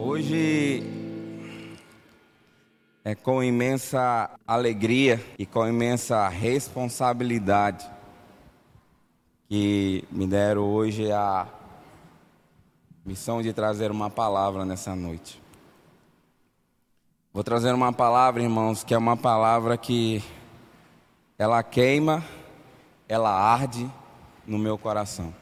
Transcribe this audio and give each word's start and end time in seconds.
Hoje 0.00 0.80
é 3.04 3.16
com 3.16 3.42
imensa 3.42 4.30
alegria 4.46 5.20
e 5.36 5.44
com 5.44 5.66
imensa 5.66 6.28
responsabilidade 6.28 7.84
que 9.48 10.04
me 10.08 10.24
deram 10.24 10.62
hoje 10.62 11.10
a 11.10 11.48
missão 13.04 13.42
de 13.42 13.52
trazer 13.52 13.90
uma 13.90 14.08
palavra 14.08 14.64
nessa 14.64 14.94
noite. 14.94 15.42
Vou 17.32 17.42
trazer 17.42 17.74
uma 17.74 17.92
palavra, 17.92 18.40
irmãos, 18.40 18.84
que 18.84 18.94
é 18.94 18.98
uma 18.98 19.16
palavra 19.16 19.76
que 19.76 20.22
ela 21.36 21.60
queima, 21.64 22.24
ela 23.08 23.32
arde 23.32 23.90
no 24.46 24.60
meu 24.60 24.78
coração. 24.78 25.34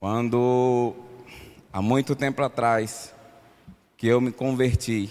Quando 0.00 1.11
há 1.72 1.80
muito 1.80 2.14
tempo 2.14 2.42
atrás 2.42 3.14
que 3.96 4.06
eu 4.06 4.20
me 4.20 4.30
converti. 4.30 5.10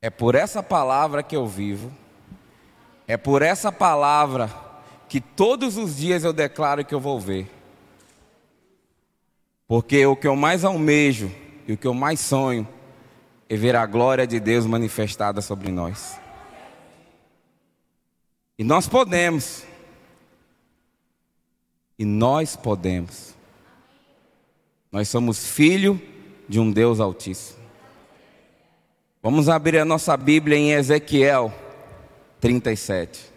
É 0.00 0.08
por 0.08 0.34
essa 0.34 0.62
palavra 0.62 1.22
que 1.22 1.34
eu 1.34 1.46
vivo. 1.46 1.90
É 3.08 3.16
por 3.16 3.42
essa 3.42 3.72
palavra 3.72 4.50
que 5.08 5.20
todos 5.20 5.76
os 5.76 5.96
dias 5.96 6.24
eu 6.24 6.32
declaro 6.32 6.84
que 6.84 6.94
eu 6.94 7.00
vou 7.00 7.18
ver. 7.18 7.50
Porque 9.66 10.06
o 10.06 10.14
que 10.14 10.28
eu 10.28 10.36
mais 10.36 10.64
almejo 10.64 11.30
e 11.66 11.72
o 11.72 11.76
que 11.76 11.86
eu 11.86 11.94
mais 11.94 12.20
sonho 12.20 12.66
é 13.48 13.56
ver 13.56 13.74
a 13.74 13.86
glória 13.86 14.26
de 14.26 14.38
Deus 14.38 14.66
manifestada 14.66 15.40
sobre 15.40 15.70
nós. 15.72 16.20
E 18.58 18.64
nós 18.64 18.88
podemos. 18.88 19.64
E 21.98 22.04
nós 22.04 22.56
podemos. 22.56 23.35
Nós 24.90 25.08
somos 25.08 25.46
filho 25.46 26.00
de 26.48 26.60
um 26.60 26.70
Deus 26.70 27.00
Altíssimo. 27.00 27.58
Vamos 29.22 29.48
abrir 29.48 29.78
a 29.78 29.84
nossa 29.84 30.16
Bíblia 30.16 30.56
em 30.56 30.72
Ezequiel 30.72 31.52
37. 32.40 33.32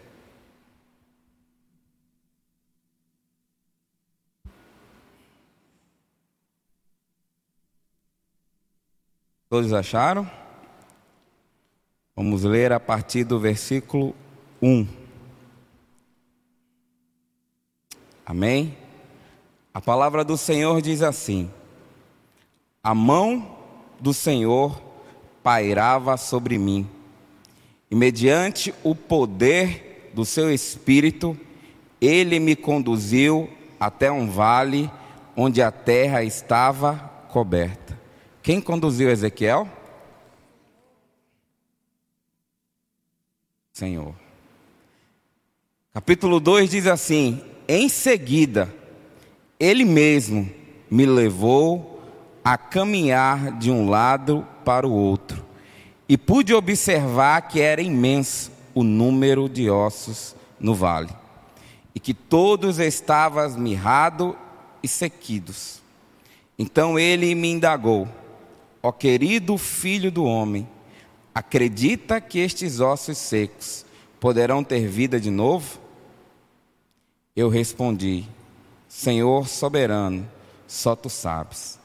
Todos 9.48 9.72
acharam? 9.72 10.30
Vamos 12.14 12.44
ler 12.44 12.70
a 12.72 12.78
partir 12.78 13.24
do 13.24 13.40
versículo 13.40 14.14
1. 14.62 14.86
Amém? 18.24 18.76
A 19.72 19.80
palavra 19.80 20.24
do 20.24 20.36
Senhor 20.36 20.82
diz 20.82 21.02
assim: 21.02 21.50
A 22.82 22.94
mão 22.94 23.56
do 24.00 24.12
Senhor 24.12 24.80
pairava 25.42 26.16
sobre 26.16 26.58
mim, 26.58 26.88
e 27.90 27.94
mediante 27.94 28.74
o 28.82 28.94
poder 28.94 30.10
do 30.12 30.24
seu 30.24 30.52
espírito, 30.52 31.38
ele 32.00 32.40
me 32.40 32.56
conduziu 32.56 33.48
até 33.78 34.10
um 34.10 34.28
vale 34.28 34.90
onde 35.36 35.62
a 35.62 35.70
terra 35.70 36.22
estava 36.22 36.96
coberta. 37.28 37.98
Quem 38.42 38.60
conduziu 38.60 39.08
Ezequiel? 39.08 39.68
Senhor. 43.72 44.14
Capítulo 45.94 46.40
2 46.40 46.70
diz 46.70 46.86
assim: 46.86 47.42
Em 47.68 47.88
seguida, 47.88 48.79
ele 49.60 49.84
mesmo 49.84 50.50
me 50.90 51.04
levou 51.04 52.00
a 52.42 52.56
caminhar 52.56 53.58
de 53.58 53.70
um 53.70 53.90
lado 53.90 54.46
para 54.64 54.88
o 54.88 54.92
outro, 54.92 55.44
e 56.08 56.16
pude 56.16 56.54
observar 56.54 57.42
que 57.42 57.60
era 57.60 57.82
imenso 57.82 58.50
o 58.74 58.82
número 58.82 59.48
de 59.48 59.68
ossos 59.68 60.34
no 60.58 60.74
vale, 60.74 61.10
e 61.94 62.00
que 62.00 62.14
todos 62.14 62.78
estavam 62.78 63.48
mirrados 63.58 64.34
e 64.82 64.88
sequidos. 64.88 65.82
Então 66.58 66.98
ele 66.98 67.34
me 67.34 67.50
indagou: 67.50 68.08
Ó 68.82 68.90
querido 68.90 69.58
filho 69.58 70.10
do 70.10 70.24
homem, 70.24 70.66
acredita 71.34 72.20
que 72.20 72.38
estes 72.38 72.80
ossos 72.80 73.18
secos 73.18 73.84
poderão 74.18 74.64
ter 74.64 74.88
vida 74.88 75.20
de 75.20 75.30
novo? 75.30 75.78
Eu 77.36 77.48
respondi: 77.48 78.26
Senhor 78.90 79.46
soberano, 79.46 80.28
só 80.66 80.96
tu 80.96 81.08
sabes. 81.08 81.78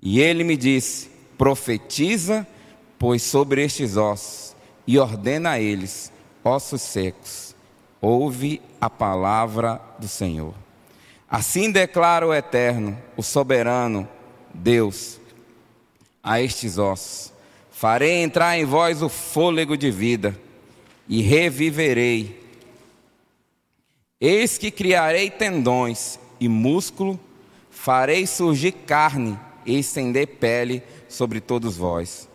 E 0.00 0.18
ele 0.18 0.42
me 0.42 0.56
disse: 0.56 1.10
Profetiza, 1.36 2.46
pois 2.98 3.22
sobre 3.22 3.62
estes 3.62 3.98
ossos, 3.98 4.56
e 4.86 4.98
ordena 4.98 5.50
a 5.50 5.60
eles, 5.60 6.10
ossos 6.42 6.80
secos, 6.80 7.54
ouve 8.00 8.62
a 8.80 8.88
palavra 8.88 9.78
do 9.98 10.08
Senhor. 10.08 10.54
Assim 11.30 11.70
declara 11.70 12.26
o 12.26 12.32
Eterno, 12.32 12.98
o 13.14 13.22
soberano 13.22 14.08
Deus, 14.54 15.20
a 16.22 16.40
estes 16.40 16.78
ossos: 16.78 17.30
Farei 17.70 18.22
entrar 18.22 18.58
em 18.58 18.64
vós 18.64 19.02
o 19.02 19.10
fôlego 19.10 19.76
de 19.76 19.90
vida, 19.90 20.34
e 21.06 21.20
reviverei 21.20 22.42
Eis 24.26 24.56
que 24.56 24.70
criarei 24.70 25.28
tendões 25.28 26.18
e 26.40 26.48
músculo, 26.48 27.20
farei 27.70 28.26
surgir 28.26 28.72
carne 28.72 29.38
e 29.66 29.78
estender 29.78 30.26
pele 30.26 30.82
sobre 31.10 31.42
todos 31.42 31.76
vós. 31.76 32.26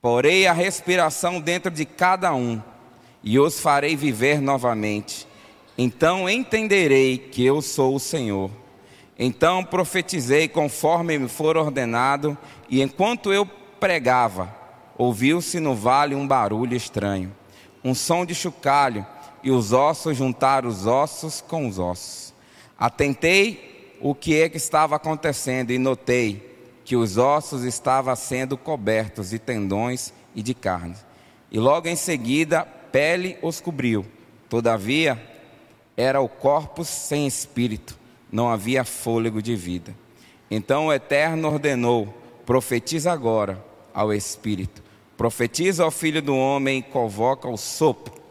Porei 0.00 0.46
a 0.46 0.54
respiração 0.54 1.42
dentro 1.42 1.70
de 1.70 1.84
cada 1.84 2.34
um 2.34 2.58
e 3.22 3.38
os 3.38 3.60
farei 3.60 3.94
viver 3.94 4.40
novamente. 4.40 5.28
Então 5.76 6.26
entenderei 6.26 7.18
que 7.18 7.44
eu 7.44 7.60
sou 7.60 7.96
o 7.96 8.00
Senhor. 8.00 8.50
Então 9.18 9.62
profetizei 9.62 10.48
conforme 10.48 11.18
me 11.18 11.28
for 11.28 11.58
ordenado, 11.58 12.34
e 12.66 12.80
enquanto 12.80 13.30
eu 13.30 13.44
pregava, 13.78 14.50
ouviu-se 14.96 15.60
no 15.60 15.74
vale 15.74 16.14
um 16.14 16.26
barulho 16.26 16.74
estranho, 16.74 17.30
um 17.84 17.94
som 17.94 18.24
de 18.24 18.34
chocalho 18.34 19.06
e 19.44 19.50
os 19.50 19.74
ossos 19.74 20.16
juntaram 20.16 20.70
os 20.70 20.86
ossos 20.86 21.42
com 21.42 21.68
os 21.68 21.78
ossos. 21.78 22.32
Atentei 22.78 23.96
o 24.00 24.14
que 24.14 24.40
é 24.40 24.48
que 24.48 24.56
estava 24.56 24.96
acontecendo 24.96 25.70
e 25.70 25.78
notei 25.78 26.54
que 26.82 26.96
os 26.96 27.18
ossos 27.18 27.62
estavam 27.62 28.16
sendo 28.16 28.56
cobertos 28.56 29.30
de 29.30 29.38
tendões 29.38 30.14
e 30.34 30.42
de 30.42 30.54
carne. 30.54 30.96
E 31.52 31.60
logo 31.60 31.88
em 31.88 31.94
seguida, 31.94 32.64
pele 32.64 33.36
os 33.42 33.60
cobriu. 33.60 34.06
Todavia, 34.48 35.22
era 35.94 36.20
o 36.22 36.28
corpo 36.28 36.82
sem 36.82 37.26
espírito, 37.26 37.98
não 38.32 38.48
havia 38.48 38.82
fôlego 38.82 39.42
de 39.42 39.54
vida. 39.54 39.94
Então 40.50 40.86
o 40.86 40.92
Eterno 40.92 41.48
ordenou: 41.48 42.12
profetiza 42.46 43.12
agora 43.12 43.62
ao 43.92 44.12
Espírito, 44.12 44.82
profetiza 45.16 45.84
ao 45.84 45.90
Filho 45.90 46.22
do 46.22 46.36
Homem 46.36 46.78
e 46.78 46.82
convoca 46.82 47.48
o 47.48 47.56
sopro 47.56 48.23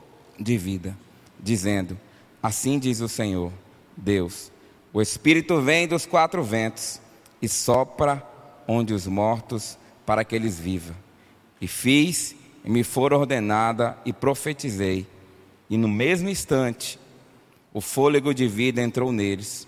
de 0.43 0.57
vida 0.57 0.95
dizendo: 1.43 1.97
Assim 2.41 2.79
diz 2.79 3.01
o 3.01 3.09
Senhor, 3.09 3.51
Deus: 3.95 4.51
O 4.91 5.01
Espírito 5.01 5.61
vem 5.61 5.87
dos 5.87 6.05
quatro 6.05 6.43
ventos 6.43 6.99
e 7.41 7.47
sopra 7.47 8.25
onde 8.67 8.93
os 8.93 9.05
mortos, 9.05 9.77
para 10.05 10.23
que 10.23 10.35
eles 10.35 10.59
vivam. 10.59 10.95
E 11.59 11.67
fiz, 11.67 12.35
e 12.63 12.69
me 12.69 12.83
for 12.83 13.13
ordenada, 13.13 13.97
e 14.05 14.13
profetizei. 14.13 15.05
E 15.69 15.77
no 15.77 15.87
mesmo 15.87 16.29
instante, 16.29 16.99
o 17.73 17.81
fôlego 17.81 18.33
de 18.33 18.47
vida 18.47 18.81
entrou 18.81 19.11
neles, 19.11 19.67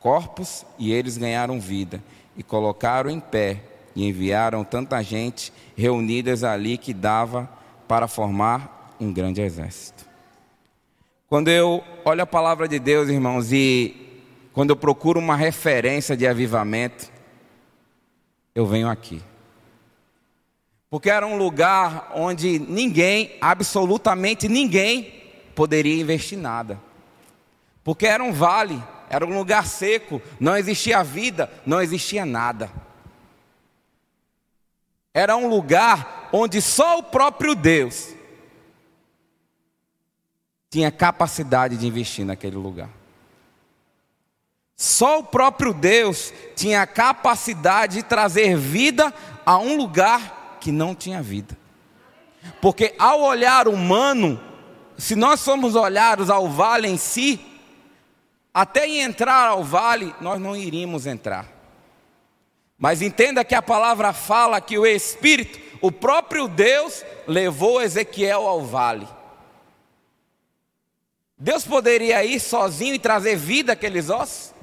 corpos, 0.00 0.64
e 0.78 0.92
eles 0.92 1.16
ganharam 1.16 1.60
vida, 1.60 2.02
e 2.36 2.42
colocaram 2.42 3.10
em 3.10 3.20
pé, 3.20 3.62
e 3.94 4.06
enviaram 4.06 4.64
tanta 4.64 5.02
gente 5.02 5.52
reunidas 5.76 6.42
ali 6.42 6.78
que 6.78 6.94
dava 6.94 7.48
para 7.86 8.08
formar 8.08 8.96
um 8.98 9.12
grande 9.12 9.40
exército. 9.40 9.91
Quando 11.32 11.48
eu 11.48 11.82
olho 12.04 12.22
a 12.22 12.26
palavra 12.26 12.68
de 12.68 12.78
Deus, 12.78 13.08
irmãos, 13.08 13.54
e 13.54 14.20
quando 14.52 14.68
eu 14.68 14.76
procuro 14.76 15.18
uma 15.18 15.34
referência 15.34 16.14
de 16.14 16.26
avivamento, 16.26 17.10
eu 18.54 18.66
venho 18.66 18.86
aqui. 18.86 19.22
Porque 20.90 21.08
era 21.08 21.26
um 21.26 21.38
lugar 21.38 22.12
onde 22.14 22.58
ninguém, 22.58 23.38
absolutamente 23.40 24.46
ninguém, 24.46 25.22
poderia 25.54 25.98
investir 25.98 26.36
nada. 26.36 26.78
Porque 27.82 28.06
era 28.06 28.22
um 28.22 28.30
vale, 28.30 28.78
era 29.08 29.24
um 29.24 29.34
lugar 29.34 29.66
seco, 29.66 30.20
não 30.38 30.54
existia 30.54 31.02
vida, 31.02 31.50
não 31.64 31.80
existia 31.80 32.26
nada. 32.26 32.70
Era 35.14 35.34
um 35.34 35.48
lugar 35.48 36.28
onde 36.30 36.60
só 36.60 36.98
o 36.98 37.04
próprio 37.04 37.54
Deus 37.54 38.20
tinha 40.72 40.90
capacidade 40.90 41.76
de 41.76 41.86
investir 41.86 42.24
naquele 42.24 42.56
lugar. 42.56 42.88
Só 44.74 45.18
o 45.18 45.22
próprio 45.22 45.74
Deus 45.74 46.32
tinha 46.56 46.80
a 46.80 46.86
capacidade 46.86 47.96
de 47.96 48.02
trazer 48.02 48.56
vida 48.56 49.12
a 49.44 49.58
um 49.58 49.76
lugar 49.76 50.56
que 50.62 50.72
não 50.72 50.94
tinha 50.94 51.20
vida. 51.20 51.58
Porque 52.58 52.94
ao 52.98 53.20
olhar 53.20 53.68
humano, 53.68 54.40
se 54.96 55.14
nós 55.14 55.44
formos 55.44 55.74
olhados 55.74 56.30
ao 56.30 56.48
vale 56.48 56.88
em 56.88 56.96
si, 56.96 57.38
até 58.54 58.88
entrar 58.88 59.48
ao 59.48 59.62
vale, 59.62 60.14
nós 60.22 60.40
não 60.40 60.56
iríamos 60.56 61.06
entrar. 61.06 61.46
Mas 62.78 63.02
entenda 63.02 63.44
que 63.44 63.54
a 63.54 63.60
palavra 63.60 64.14
fala 64.14 64.58
que 64.58 64.78
o 64.78 64.86
Espírito, 64.86 65.60
o 65.82 65.92
próprio 65.92 66.48
Deus, 66.48 67.04
levou 67.26 67.82
Ezequiel 67.82 68.48
ao 68.48 68.64
vale. 68.64 69.06
Deus 71.42 71.64
poderia 71.64 72.24
ir 72.24 72.38
sozinho 72.38 72.94
e 72.94 73.00
trazer 73.00 73.34
vida 73.34 73.72
àqueles 73.72 74.08
ossos? 74.08 74.54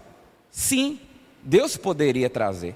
Sim, 0.50 0.98
Deus 1.44 1.76
poderia 1.76 2.30
trazer. 2.30 2.74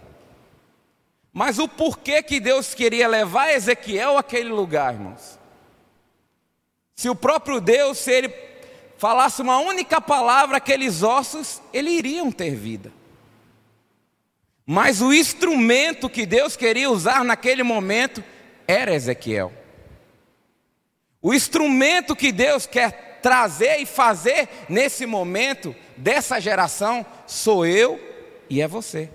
Mas 1.32 1.58
o 1.58 1.70
porquê 1.70 2.22
que 2.22 2.42
Deus 2.42 2.74
queria 2.74 3.08
levar 3.08 3.54
Ezequiel 3.54 4.18
àquele 4.18 4.50
lugar, 4.50 4.94
irmãos? 4.94 5.40
Se 6.94 7.10
o 7.10 7.16
próprio 7.16 7.62
Deus, 7.62 7.98
se 7.98 8.12
ele 8.12 8.34
falasse 8.98 9.42
uma 9.42 9.60
única 9.60 10.02
palavra, 10.02 10.58
aqueles 10.58 11.02
ossos, 11.02 11.62
eles 11.72 11.94
iriam 11.94 12.30
ter 12.30 12.54
vida. 12.56 12.92
Mas 14.66 15.00
o 15.00 15.14
instrumento 15.14 16.10
que 16.10 16.26
Deus 16.26 16.58
queria 16.58 16.92
usar 16.92 17.24
naquele 17.24 17.64
momento 17.64 18.22
era 18.68 18.94
Ezequiel. 18.94 19.54
O 21.22 21.34
instrumento 21.34 22.18
que 22.18 22.34
Deus 22.34 22.66
quer 22.66 23.03
trazer 23.24 23.78
e 23.78 23.86
fazer 23.86 24.48
nesse 24.70 25.06
momento 25.08 25.74
dessa 25.98 26.40
geração 26.40 27.04
sou 27.26 27.66
eu 27.66 28.00
e 28.50 28.62
é 28.62 28.68
você. 28.68 29.10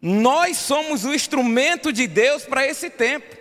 Nós 0.00 0.56
somos 0.56 1.04
o 1.04 1.14
instrumento 1.14 1.92
de 1.92 2.06
Deus 2.06 2.44
para 2.44 2.66
esse 2.66 2.90
tempo. 2.90 3.36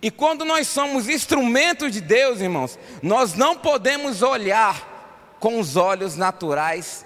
E 0.00 0.10
quando 0.10 0.44
nós 0.44 0.68
somos 0.68 1.08
instrumentos 1.08 1.92
de 1.92 2.00
Deus, 2.00 2.40
irmãos, 2.40 2.78
nós 3.02 3.34
não 3.34 3.56
podemos 3.56 4.22
olhar 4.22 5.36
com 5.40 5.58
os 5.58 5.76
olhos 5.76 6.16
naturais 6.16 7.04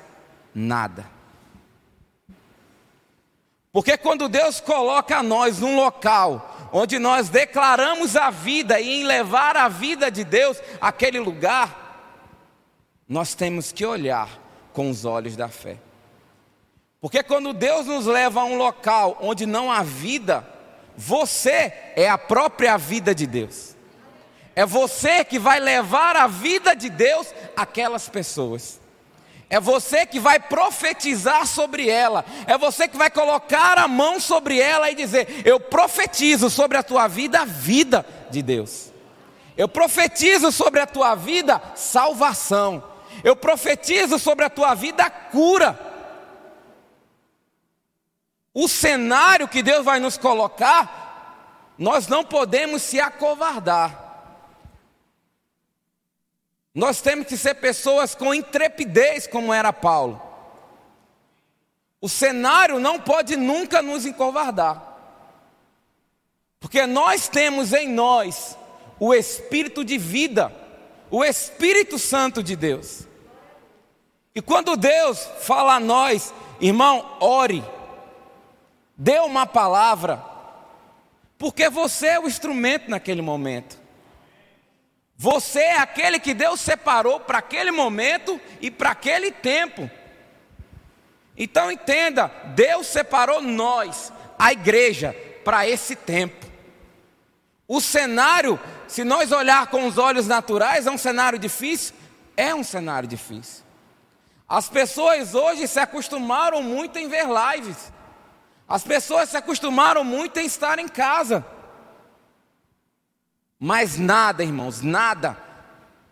nada. 0.55 1.16
Porque 3.77 3.99
quando 3.99 4.27
Deus 4.27 4.59
coloca 4.59 5.23
nós 5.23 5.59
num 5.59 5.77
local 5.77 6.71
onde 6.73 6.99
nós 6.99 7.29
declaramos 7.29 8.17
a 8.17 8.31
vida 8.31 8.81
e 8.81 9.03
em 9.03 9.05
levar 9.05 9.55
a 9.55 9.69
vida 9.69 10.11
de 10.11 10.25
Deus 10.25 10.59
àquele 10.81 11.21
lugar, 11.21 12.25
nós 13.07 13.35
temos 13.35 13.73
que 13.73 13.85
olhar 13.85 14.31
com 14.73 14.89
os 14.89 15.05
olhos 15.05 15.37
da 15.37 15.49
fé. 15.49 15.77
Porque 17.03 17.23
quando 17.23 17.53
Deus 17.53 17.85
nos 17.85 18.07
leva 18.07 18.41
a 18.41 18.45
um 18.45 18.57
local 18.57 19.19
onde 19.21 19.45
não 19.45 19.71
há 19.71 19.83
vida, 19.83 20.49
você 20.97 21.71
é 21.95 22.09
a 22.09 22.17
própria 22.17 22.79
vida 22.79 23.15
de 23.15 23.27
Deus. 23.27 23.77
É 24.55 24.65
você 24.65 25.23
que 25.23 25.39
vai 25.39 25.61
levar 25.61 26.17
a 26.17 26.27
vida 26.27 26.75
de 26.75 26.89
Deus 26.89 27.27
àquelas 27.55 28.09
pessoas. 28.09 28.81
É 29.49 29.61
você 29.61 30.05
que 30.05 30.19
vai 30.19 30.41
profetizar 30.41 31.47
sobre 31.47 31.89
ela. 31.89 32.25
É 32.47 32.59
você 32.59 32.89
que 32.89 32.97
vai 32.97 33.09
colocar 33.09 33.79
a 33.79 33.87
mão 33.87 34.19
sobre 34.19 34.59
ela 34.59 34.91
e 34.91 34.95
dizer: 34.95 35.43
Eu 35.45 35.61
profetizo 35.61 36.51
sobre 36.51 36.77
a 36.77 36.83
tua 36.83 37.07
vida 37.07 37.41
a 37.41 37.45
vida 37.45 38.05
de 38.29 38.43
Deus. 38.43 38.93
Eu 39.57 39.69
profetizo 39.69 40.51
sobre 40.51 40.81
a 40.81 40.87
tua 40.87 41.15
vida 41.15 41.63
salvação. 41.75 42.83
Eu 43.23 43.37
profetizo 43.37 44.19
sobre 44.19 44.45
a 44.45 44.51
tua 44.51 44.75
vida 44.75 45.09
cura. 45.09 45.79
O 48.53 48.69
cenário 48.69 49.47
que 49.47 49.63
Deus 49.63 49.85
vai 49.85 50.01
nos 50.01 50.19
colocar, 50.19 51.73
nós 51.79 52.09
não 52.09 52.25
podemos 52.25 52.83
se 52.83 52.99
acovardar. 52.99 54.06
Nós 56.77 57.01
temos 57.01 57.27
que 57.27 57.39
ser 57.39 57.55
pessoas 57.55 58.15
com 58.15 58.35
intrepidez, 58.35 59.27
como 59.27 59.51
era 59.51 59.73
Paulo. 59.73 60.21
O 62.03 62.07
cenário 62.07 62.79
não 62.79 63.01
pode 63.01 63.35
nunca 63.35 63.81
nos 63.81 64.05
encovardar. 64.05 64.83
Porque 66.61 66.87
nós 66.87 67.29
temos 67.29 67.73
em 67.73 67.89
nós 67.89 68.59
o 69.01 69.15
espírito 69.15 69.83
de 69.83 69.97
vida, 69.97 70.53
o 71.11 71.25
Espírito 71.25 71.99
Santo 71.99 72.43
de 72.43 72.55
Deus. 72.55 73.09
E 74.35 74.43
quando 74.43 74.77
Deus 74.77 75.27
fala 75.41 75.77
a 75.77 75.81
nós, 75.81 76.35
irmão, 76.61 77.17
ore, 77.21 77.65
dê 78.95 79.19
uma 79.21 79.47
palavra, 79.47 80.23
porque 81.39 81.71
você 81.71 82.09
é 82.09 82.21
o 82.21 82.27
instrumento 82.27 82.91
naquele 82.91 83.23
momento. 83.23 83.86
Você 85.19 85.61
é 85.61 85.79
aquele 85.79 86.19
que 86.19 86.35
Deus 86.35 86.61
separou 86.61 87.21
para 87.21 87.39
aquele 87.39 87.71
momento 87.71 88.41
e 88.61 88.71
para 88.71 88.91
aquele 88.91 89.31
tempo. 89.33 89.91
Então 91.37 91.71
entenda, 91.71 92.31
Deus 92.55 92.87
separou 92.87 93.41
nós, 93.41 94.13
a 94.39 94.53
igreja, 94.53 95.15
para 95.45 95.67
esse 95.67 95.97
tempo. 95.97 96.47
O 97.69 97.81
cenário, 97.81 98.61
se 98.87 99.05
nós 99.05 99.33
olhar 99.33 99.67
com 99.69 99.87
os 99.87 99.99
olhos 99.99 100.27
naturais, 100.27 100.87
é 100.87 100.91
um 100.91 100.99
cenário 100.99 101.39
difícil? 101.39 101.95
É 102.37 102.55
um 102.55 102.63
cenário 102.63 103.09
difícil. 103.09 103.65
As 104.49 104.69
pessoas 104.69 105.35
hoje 105.35 105.67
se 105.67 105.81
acostumaram 105.81 106.63
muito 106.63 106.99
em 106.99 107.09
ver 107.09 107.27
lives. 107.27 107.93
As 108.69 108.85
pessoas 108.85 109.31
se 109.31 109.37
acostumaram 109.37 110.05
muito 110.05 110.39
em 110.39 110.47
estar 110.47 110.79
em 110.79 110.89
casa. 110.89 111.45
Mas 113.59 113.99
nada, 113.99 114.45
irmãos, 114.45 114.83
nada, 114.83 115.37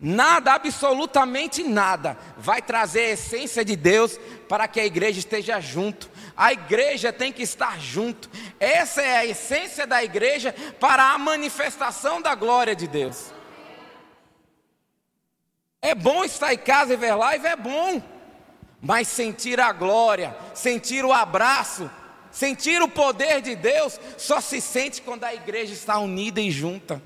nada, 0.00 0.52
absolutamente 0.54 1.62
nada, 1.62 2.16
vai 2.38 2.62
trazer 2.62 3.00
a 3.00 3.10
essência 3.10 3.64
de 3.64 3.76
Deus 3.76 4.18
para 4.48 4.66
que 4.66 4.80
a 4.80 4.86
igreja 4.86 5.18
esteja 5.18 5.60
junto. 5.60 6.10
A 6.36 6.52
igreja 6.52 7.12
tem 7.12 7.32
que 7.32 7.42
estar 7.42 7.78
junto. 7.78 8.30
Essa 8.58 9.02
é 9.02 9.16
a 9.16 9.26
essência 9.26 9.86
da 9.86 10.02
igreja 10.02 10.54
para 10.80 11.12
a 11.12 11.18
manifestação 11.18 12.20
da 12.20 12.34
glória 12.34 12.74
de 12.74 12.88
Deus. 12.88 13.32
É 15.82 15.94
bom 15.94 16.24
estar 16.24 16.54
em 16.54 16.58
casa 16.58 16.94
e 16.94 16.96
ver 16.96 17.14
live, 17.14 17.46
é 17.46 17.56
bom. 17.56 18.02
Mas 18.80 19.08
sentir 19.08 19.60
a 19.60 19.72
glória, 19.72 20.36
sentir 20.54 21.04
o 21.04 21.12
abraço, 21.12 21.90
Sentir 22.34 22.82
o 22.82 22.88
poder 22.88 23.40
de 23.40 23.54
Deus 23.54 24.00
só 24.18 24.40
se 24.40 24.60
sente 24.60 25.00
quando 25.00 25.22
a 25.22 25.32
igreja 25.32 25.72
está 25.72 26.00
unida 26.00 26.40
e 26.40 26.50
junta. 26.50 27.00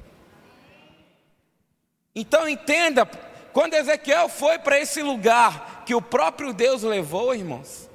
Então 2.21 2.49
entenda, 2.49 3.07
quando 3.53 3.75
Ezequiel 3.75 4.29
foi 4.29 4.59
para 4.59 4.77
esse 4.77 5.01
lugar 5.03 5.85
que 5.87 5.95
o 5.95 6.03
próprio 6.03 6.53
Deus 6.53 6.83
levou, 6.83 7.33
irmãos, 7.33 7.89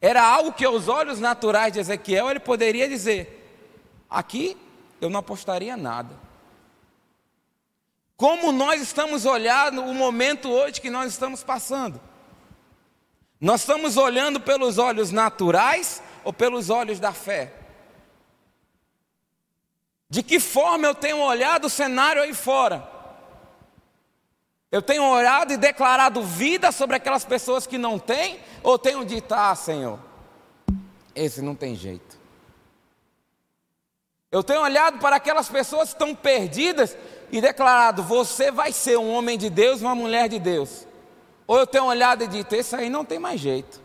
era 0.00 0.22
algo 0.22 0.52
que 0.52 0.64
aos 0.64 0.86
olhos 0.86 1.18
naturais 1.18 1.72
de 1.72 1.80
Ezequiel 1.80 2.30
ele 2.30 2.38
poderia 2.38 2.88
dizer: 2.88 3.60
aqui 4.08 4.56
eu 5.00 5.10
não 5.10 5.18
apostaria 5.18 5.76
nada. 5.76 6.14
Como 8.16 8.52
nós 8.52 8.80
estamos 8.80 9.26
olhando 9.26 9.82
o 9.82 9.92
momento 9.92 10.48
hoje 10.48 10.80
que 10.80 10.90
nós 10.90 11.10
estamos 11.10 11.42
passando? 11.42 12.00
Nós 13.40 13.62
estamos 13.62 13.96
olhando 13.96 14.38
pelos 14.40 14.78
olhos 14.78 15.10
naturais 15.10 16.00
ou 16.22 16.32
pelos 16.32 16.70
olhos 16.70 17.00
da 17.00 17.12
fé? 17.12 17.52
De 20.12 20.22
que 20.22 20.38
forma 20.38 20.86
eu 20.86 20.94
tenho 20.94 21.22
olhado 21.22 21.68
o 21.68 21.70
cenário 21.70 22.20
aí 22.20 22.34
fora? 22.34 22.86
Eu 24.70 24.82
tenho 24.82 25.04
orado 25.04 25.54
e 25.54 25.56
declarado 25.56 26.22
vida 26.22 26.70
sobre 26.70 26.96
aquelas 26.96 27.24
pessoas 27.24 27.66
que 27.66 27.78
não 27.78 27.98
têm? 27.98 28.38
Ou 28.62 28.78
tenho 28.78 29.06
dito, 29.06 29.32
ah, 29.32 29.54
Senhor, 29.54 29.98
esse 31.14 31.40
não 31.40 31.54
tem 31.54 31.74
jeito? 31.74 32.18
Eu 34.30 34.42
tenho 34.42 34.60
olhado 34.60 34.98
para 34.98 35.16
aquelas 35.16 35.48
pessoas 35.48 35.88
que 35.88 35.94
estão 35.94 36.14
perdidas 36.14 36.94
e 37.30 37.40
declarado: 37.40 38.02
você 38.02 38.50
vai 38.50 38.70
ser 38.70 38.98
um 38.98 39.14
homem 39.14 39.38
de 39.38 39.48
Deus, 39.48 39.80
uma 39.80 39.94
mulher 39.94 40.28
de 40.28 40.38
Deus. 40.38 40.86
Ou 41.46 41.58
eu 41.58 41.66
tenho 41.66 41.86
olhado 41.86 42.22
e 42.22 42.28
dito, 42.28 42.54
esse 42.54 42.76
aí 42.76 42.90
não 42.90 43.02
tem 43.02 43.18
mais 43.18 43.40
jeito. 43.40 43.80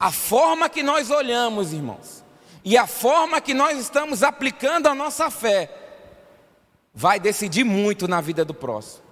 A 0.00 0.10
forma 0.10 0.66
que 0.70 0.82
nós 0.82 1.10
olhamos, 1.10 1.74
irmãos, 1.74 2.23
e 2.64 2.78
a 2.78 2.86
forma 2.86 3.42
que 3.42 3.52
nós 3.52 3.78
estamos 3.78 4.22
aplicando 4.22 4.86
a 4.86 4.94
nossa 4.94 5.30
fé, 5.30 5.70
vai 6.94 7.20
decidir 7.20 7.62
muito 7.62 8.08
na 8.08 8.22
vida 8.22 8.44
do 8.44 8.54
próximo. 8.54 9.04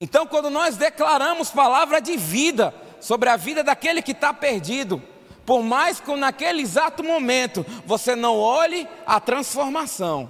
Então, 0.00 0.26
quando 0.26 0.50
nós 0.50 0.76
declaramos 0.76 1.50
palavra 1.50 2.00
de 2.00 2.16
vida 2.16 2.74
sobre 3.00 3.28
a 3.28 3.36
vida 3.36 3.62
daquele 3.62 4.02
que 4.02 4.12
está 4.12 4.34
perdido, 4.34 5.00
por 5.46 5.62
mais 5.62 6.00
que 6.00 6.14
naquele 6.16 6.62
exato 6.62 7.04
momento 7.04 7.64
você 7.86 8.16
não 8.16 8.36
olhe 8.36 8.88
a 9.06 9.20
transformação, 9.20 10.28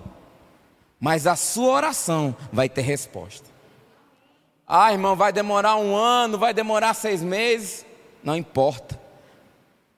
mas 0.98 1.26
a 1.26 1.36
sua 1.36 1.70
oração 1.70 2.36
vai 2.52 2.68
ter 2.68 2.82
resposta. 2.82 3.48
Ah, 4.66 4.92
irmão, 4.92 5.16
vai 5.16 5.32
demorar 5.32 5.76
um 5.76 5.96
ano, 5.96 6.36
vai 6.36 6.52
demorar 6.52 6.94
seis 6.94 7.22
meses. 7.22 7.86
Não 8.22 8.36
importa. 8.36 9.00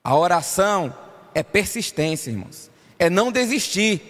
A 0.03 0.15
oração 0.17 0.93
é 1.33 1.41
persistência, 1.41 2.29
irmãos. 2.29 2.69
É 2.99 3.09
não 3.09 3.31
desistir. 3.31 4.01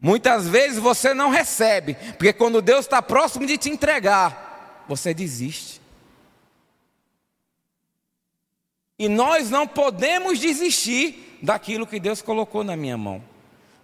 Muitas 0.00 0.48
vezes 0.48 0.78
você 0.78 1.12
não 1.12 1.30
recebe, 1.30 1.94
porque 2.12 2.32
quando 2.32 2.62
Deus 2.62 2.84
está 2.84 3.00
próximo 3.02 3.46
de 3.46 3.58
te 3.58 3.70
entregar, 3.70 4.84
você 4.88 5.12
desiste. 5.14 5.80
E 8.98 9.08
nós 9.08 9.50
não 9.50 9.66
podemos 9.66 10.38
desistir 10.38 11.38
daquilo 11.42 11.86
que 11.86 11.98
Deus 11.98 12.22
colocou 12.22 12.62
na 12.62 12.76
minha 12.76 12.96
mão, 12.96 13.22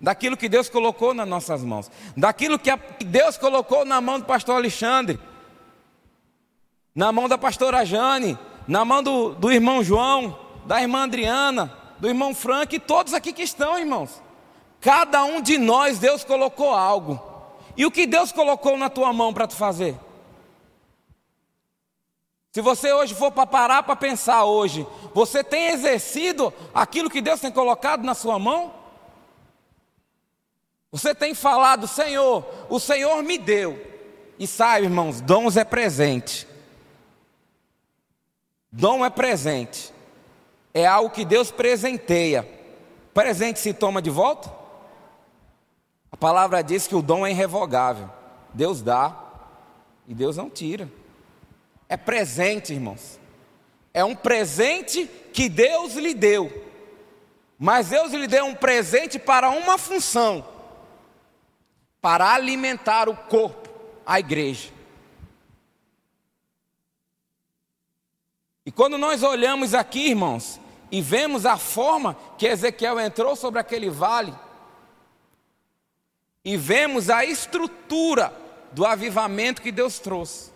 daquilo 0.00 0.36
que 0.36 0.48
Deus 0.48 0.68
colocou 0.68 1.12
nas 1.12 1.28
nossas 1.28 1.62
mãos, 1.62 1.90
daquilo 2.16 2.58
que 2.58 2.70
Deus 3.04 3.36
colocou 3.36 3.84
na 3.84 4.00
mão 4.00 4.18
do 4.18 4.24
pastor 4.24 4.56
Alexandre, 4.56 5.18
na 6.94 7.12
mão 7.12 7.28
da 7.28 7.36
pastora 7.36 7.84
Jane, 7.84 8.38
na 8.68 8.84
mão 8.84 9.02
do, 9.02 9.34
do 9.34 9.50
irmão 9.50 9.82
João, 9.82 10.38
da 10.66 10.80
irmã 10.80 11.04
Adriana, 11.04 11.72
do 11.98 12.08
irmão 12.08 12.34
Frank 12.34 12.74
e 12.74 12.80
todos 12.80 13.14
aqui 13.14 13.32
que 13.32 13.42
estão, 13.42 13.78
irmãos. 13.78 14.22
Cada 14.80 15.24
um 15.24 15.42
de 15.42 15.58
nós, 15.58 15.98
Deus 15.98 16.24
colocou 16.24 16.70
algo. 16.70 17.20
E 17.76 17.84
o 17.84 17.90
que 17.90 18.06
Deus 18.06 18.32
colocou 18.32 18.76
na 18.76 18.88
tua 18.88 19.12
mão 19.12 19.32
para 19.32 19.46
tu 19.46 19.54
fazer? 19.54 19.96
Se 22.52 22.60
você 22.60 22.92
hoje 22.92 23.14
for 23.14 23.30
para 23.30 23.46
parar 23.46 23.82
para 23.82 23.94
pensar 23.94 24.44
hoje, 24.44 24.86
você 25.14 25.44
tem 25.44 25.68
exercido 25.68 26.52
aquilo 26.74 27.08
que 27.08 27.20
Deus 27.20 27.40
tem 27.40 27.52
colocado 27.52 28.02
na 28.02 28.14
sua 28.14 28.38
mão? 28.38 28.74
Você 30.90 31.14
tem 31.14 31.34
falado, 31.34 31.86
Senhor, 31.86 32.44
o 32.68 32.80
Senhor 32.80 33.22
me 33.22 33.38
deu. 33.38 33.80
E 34.38 34.46
sabe, 34.46 34.86
irmãos, 34.86 35.20
dons 35.20 35.56
é 35.56 35.64
presente. 35.64 36.48
Dom 38.72 39.04
é 39.04 39.10
presente. 39.10 39.92
É 40.72 40.86
algo 40.86 41.10
que 41.10 41.24
Deus 41.24 41.50
presenteia. 41.50 42.48
Presente 43.12 43.58
se 43.58 43.74
toma 43.74 44.00
de 44.00 44.10
volta? 44.10 44.52
A 46.12 46.16
palavra 46.16 46.62
diz 46.62 46.86
que 46.86 46.94
o 46.94 47.02
dom 47.02 47.26
é 47.26 47.30
irrevogável. 47.30 48.08
Deus 48.52 48.82
dá 48.82 49.16
e 50.06 50.14
Deus 50.14 50.36
não 50.36 50.50
tira. 50.50 50.90
É 51.88 51.96
presente, 51.96 52.72
irmãos. 52.72 53.18
É 53.92 54.04
um 54.04 54.14
presente 54.14 55.06
que 55.32 55.48
Deus 55.48 55.94
lhe 55.94 56.14
deu. 56.14 56.66
Mas 57.58 57.88
Deus 57.88 58.12
lhe 58.12 58.26
deu 58.26 58.44
um 58.46 58.54
presente 58.54 59.18
para 59.18 59.50
uma 59.50 59.76
função: 59.76 60.46
para 62.00 62.32
alimentar 62.32 63.08
o 63.08 63.16
corpo, 63.16 63.68
a 64.06 64.20
igreja. 64.20 64.70
E 68.64 68.70
quando 68.70 68.96
nós 68.96 69.22
olhamos 69.22 69.74
aqui, 69.74 70.10
irmãos, 70.10 70.59
e 70.90 71.00
vemos 71.00 71.46
a 71.46 71.56
forma 71.56 72.16
que 72.36 72.46
Ezequiel 72.46 72.98
entrou 72.98 73.36
sobre 73.36 73.60
aquele 73.60 73.88
vale, 73.88 74.34
e 76.44 76.56
vemos 76.56 77.10
a 77.10 77.24
estrutura 77.24 78.32
do 78.72 78.84
avivamento 78.84 79.60
que 79.60 79.70
Deus 79.70 79.98
trouxe. 79.98 80.50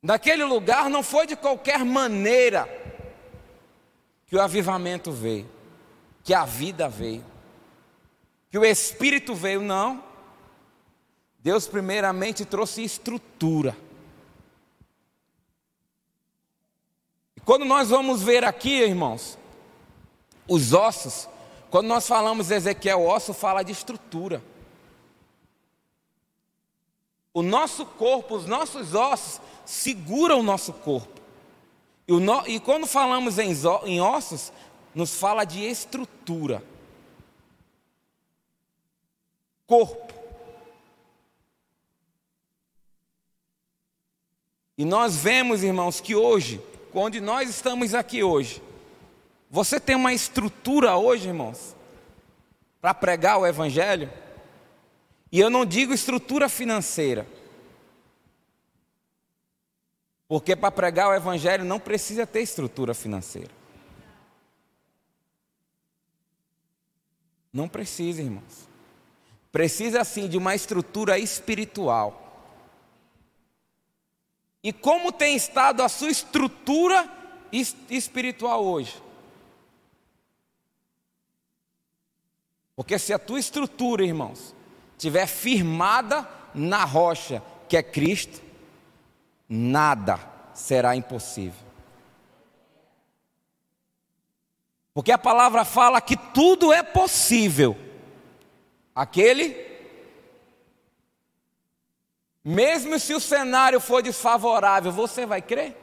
Naquele 0.00 0.44
lugar 0.44 0.88
não 0.88 1.02
foi 1.02 1.26
de 1.26 1.34
qualquer 1.34 1.84
maneira 1.84 2.68
que 4.26 4.36
o 4.36 4.40
avivamento 4.40 5.10
veio, 5.10 5.48
que 6.22 6.32
a 6.32 6.44
vida 6.44 6.88
veio, 6.88 7.24
que 8.50 8.58
o 8.58 8.64
Espírito 8.64 9.34
veio, 9.34 9.60
não. 9.60 10.04
Deus, 11.40 11.66
primeiramente, 11.66 12.44
trouxe 12.44 12.82
estrutura. 12.82 13.76
Quando 17.48 17.64
nós 17.64 17.88
vamos 17.88 18.22
ver 18.22 18.44
aqui, 18.44 18.82
irmãos, 18.82 19.38
os 20.46 20.74
ossos, 20.74 21.26
quando 21.70 21.86
nós 21.86 22.06
falamos 22.06 22.50
Ezequiel, 22.50 23.02
osso 23.02 23.32
fala 23.32 23.62
de 23.62 23.72
estrutura. 23.72 24.44
O 27.32 27.40
nosso 27.40 27.86
corpo, 27.86 28.34
os 28.34 28.44
nossos 28.44 28.94
ossos 28.94 29.40
seguram 29.64 30.40
o 30.40 30.42
nosso 30.42 30.74
corpo. 30.74 31.22
E, 32.06 32.12
no, 32.12 32.46
e 32.46 32.60
quando 32.60 32.86
falamos 32.86 33.38
em, 33.38 33.54
em 33.86 33.98
ossos, 33.98 34.52
nos 34.94 35.14
fala 35.14 35.44
de 35.44 35.64
estrutura. 35.64 36.62
Corpo. 39.66 40.12
E 44.76 44.84
nós 44.84 45.16
vemos, 45.16 45.62
irmãos, 45.62 45.98
que 45.98 46.14
hoje, 46.14 46.62
onde 46.94 47.20
nós 47.20 47.48
estamos 47.48 47.94
aqui 47.94 48.22
hoje, 48.22 48.62
você 49.50 49.80
tem 49.80 49.96
uma 49.96 50.12
estrutura 50.12 50.96
hoje, 50.96 51.28
irmãos, 51.28 51.74
para 52.80 52.92
pregar 52.92 53.38
o 53.38 53.46
Evangelho? 53.46 54.10
E 55.30 55.40
eu 55.40 55.50
não 55.50 55.64
digo 55.64 55.92
estrutura 55.92 56.48
financeira. 56.48 57.26
Porque 60.26 60.54
para 60.54 60.70
pregar 60.70 61.08
o 61.08 61.14
Evangelho 61.14 61.64
não 61.64 61.80
precisa 61.80 62.26
ter 62.26 62.42
estrutura 62.42 62.92
financeira. 62.92 63.50
Não 67.50 67.66
precisa, 67.66 68.20
irmãos. 68.20 68.68
Precisa 69.50 70.04
sim 70.04 70.28
de 70.28 70.36
uma 70.36 70.54
estrutura 70.54 71.18
espiritual. 71.18 72.27
E 74.68 74.72
como 74.72 75.10
tem 75.10 75.34
estado 75.34 75.82
a 75.82 75.88
sua 75.88 76.10
estrutura 76.10 77.10
espiritual 77.90 78.62
hoje? 78.62 79.02
Porque 82.76 82.98
se 82.98 83.14
a 83.14 83.18
tua 83.18 83.40
estrutura, 83.40 84.04
irmãos, 84.04 84.54
estiver 84.92 85.26
firmada 85.26 86.28
na 86.54 86.84
rocha 86.84 87.42
que 87.66 87.78
é 87.78 87.82
Cristo, 87.82 88.42
nada 89.48 90.20
será 90.52 90.94
impossível. 90.94 91.66
Porque 94.92 95.12
a 95.12 95.16
palavra 95.16 95.64
fala 95.64 95.98
que 95.98 96.14
tudo 96.14 96.74
é 96.74 96.82
possível. 96.82 97.74
Aquele, 98.94 99.48
mesmo 102.48 102.98
se 102.98 103.12
o 103.12 103.20
cenário 103.20 103.78
for 103.78 104.02
desfavorável, 104.02 104.90
você 104.90 105.26
vai 105.26 105.42
crer? 105.42 105.76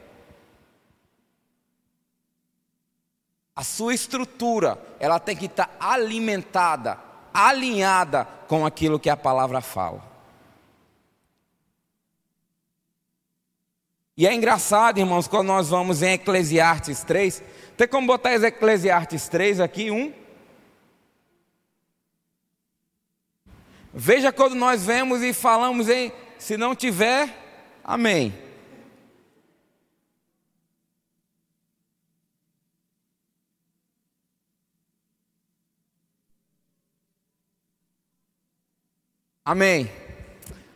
A 3.54 3.62
sua 3.62 3.94
estrutura, 3.94 4.76
ela 4.98 5.20
tem 5.20 5.36
que 5.36 5.46
estar 5.46 5.76
alimentada, 5.78 6.98
alinhada 7.32 8.24
com 8.48 8.66
aquilo 8.66 8.98
que 8.98 9.08
a 9.08 9.16
palavra 9.16 9.60
fala. 9.60 10.02
E 14.16 14.26
é 14.26 14.34
engraçado, 14.34 14.98
irmãos, 14.98 15.28
quando 15.28 15.46
nós 15.46 15.68
vamos 15.68 16.02
em 16.02 16.14
Eclesiastes 16.14 17.04
3, 17.04 17.44
tem 17.76 17.86
como 17.86 18.08
botar 18.08 18.34
Eclesiastes 18.42 19.28
3 19.28 19.60
aqui, 19.60 19.92
um? 19.92 20.12
Veja 23.94 24.32
quando 24.32 24.56
nós 24.56 24.84
vemos 24.84 25.22
e 25.22 25.32
falamos 25.32 25.88
em, 25.88 26.12
se 26.38 26.56
não 26.56 26.74
tiver, 26.74 27.28
amém. 27.84 28.46
Amém. 39.44 39.90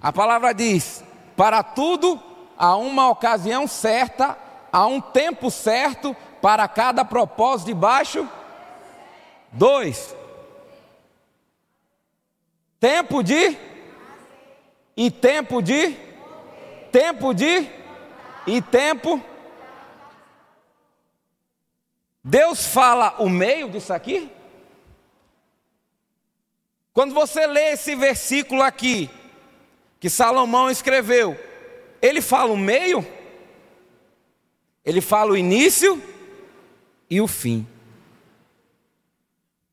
A 0.00 0.12
palavra 0.12 0.54
diz: 0.54 1.02
para 1.36 1.62
tudo 1.62 2.22
há 2.56 2.76
uma 2.76 3.08
ocasião 3.08 3.66
certa, 3.66 4.38
há 4.72 4.86
um 4.86 5.00
tempo 5.00 5.50
certo 5.50 6.14
para 6.40 6.68
cada 6.68 7.04
propósito 7.04 7.66
debaixo. 7.66 8.28
Dois. 9.50 10.14
Tempo 12.78 13.22
de 13.22 13.58
e 15.00 15.10
tempo 15.10 15.62
de? 15.62 15.96
Tempo 16.92 17.32
de? 17.32 17.66
E 18.46 18.60
tempo? 18.60 19.18
Deus 22.22 22.66
fala 22.66 23.14
o 23.18 23.26
meio 23.26 23.70
disso 23.70 23.94
aqui? 23.94 24.30
Quando 26.92 27.14
você 27.14 27.46
lê 27.46 27.70
esse 27.70 27.94
versículo 27.94 28.60
aqui, 28.60 29.08
que 29.98 30.10
Salomão 30.10 30.68
escreveu, 30.68 31.34
ele 32.02 32.20
fala 32.20 32.52
o 32.52 32.58
meio, 32.58 33.02
ele 34.84 35.00
fala 35.00 35.30
o 35.30 35.36
início 35.36 36.02
e 37.08 37.22
o 37.22 37.26
fim. 37.26 37.66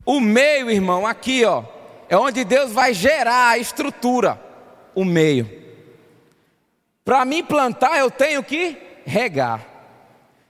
O 0.05 0.21
meio, 0.21 0.71
irmão, 0.71 1.05
aqui, 1.05 1.43
ó, 1.43 1.65
é 2.07 2.15
onde 2.15 2.45
Deus 2.45 2.71
vai 2.71 2.93
gerar 2.93 3.49
a 3.49 3.57
estrutura, 3.57 4.46
o 4.97 5.05
meio. 5.05 5.47
Para 7.05 7.23
me 7.23 7.43
plantar, 7.43 7.99
eu 7.99 8.09
tenho 8.09 8.43
que 8.43 8.75
regar. 9.05 9.63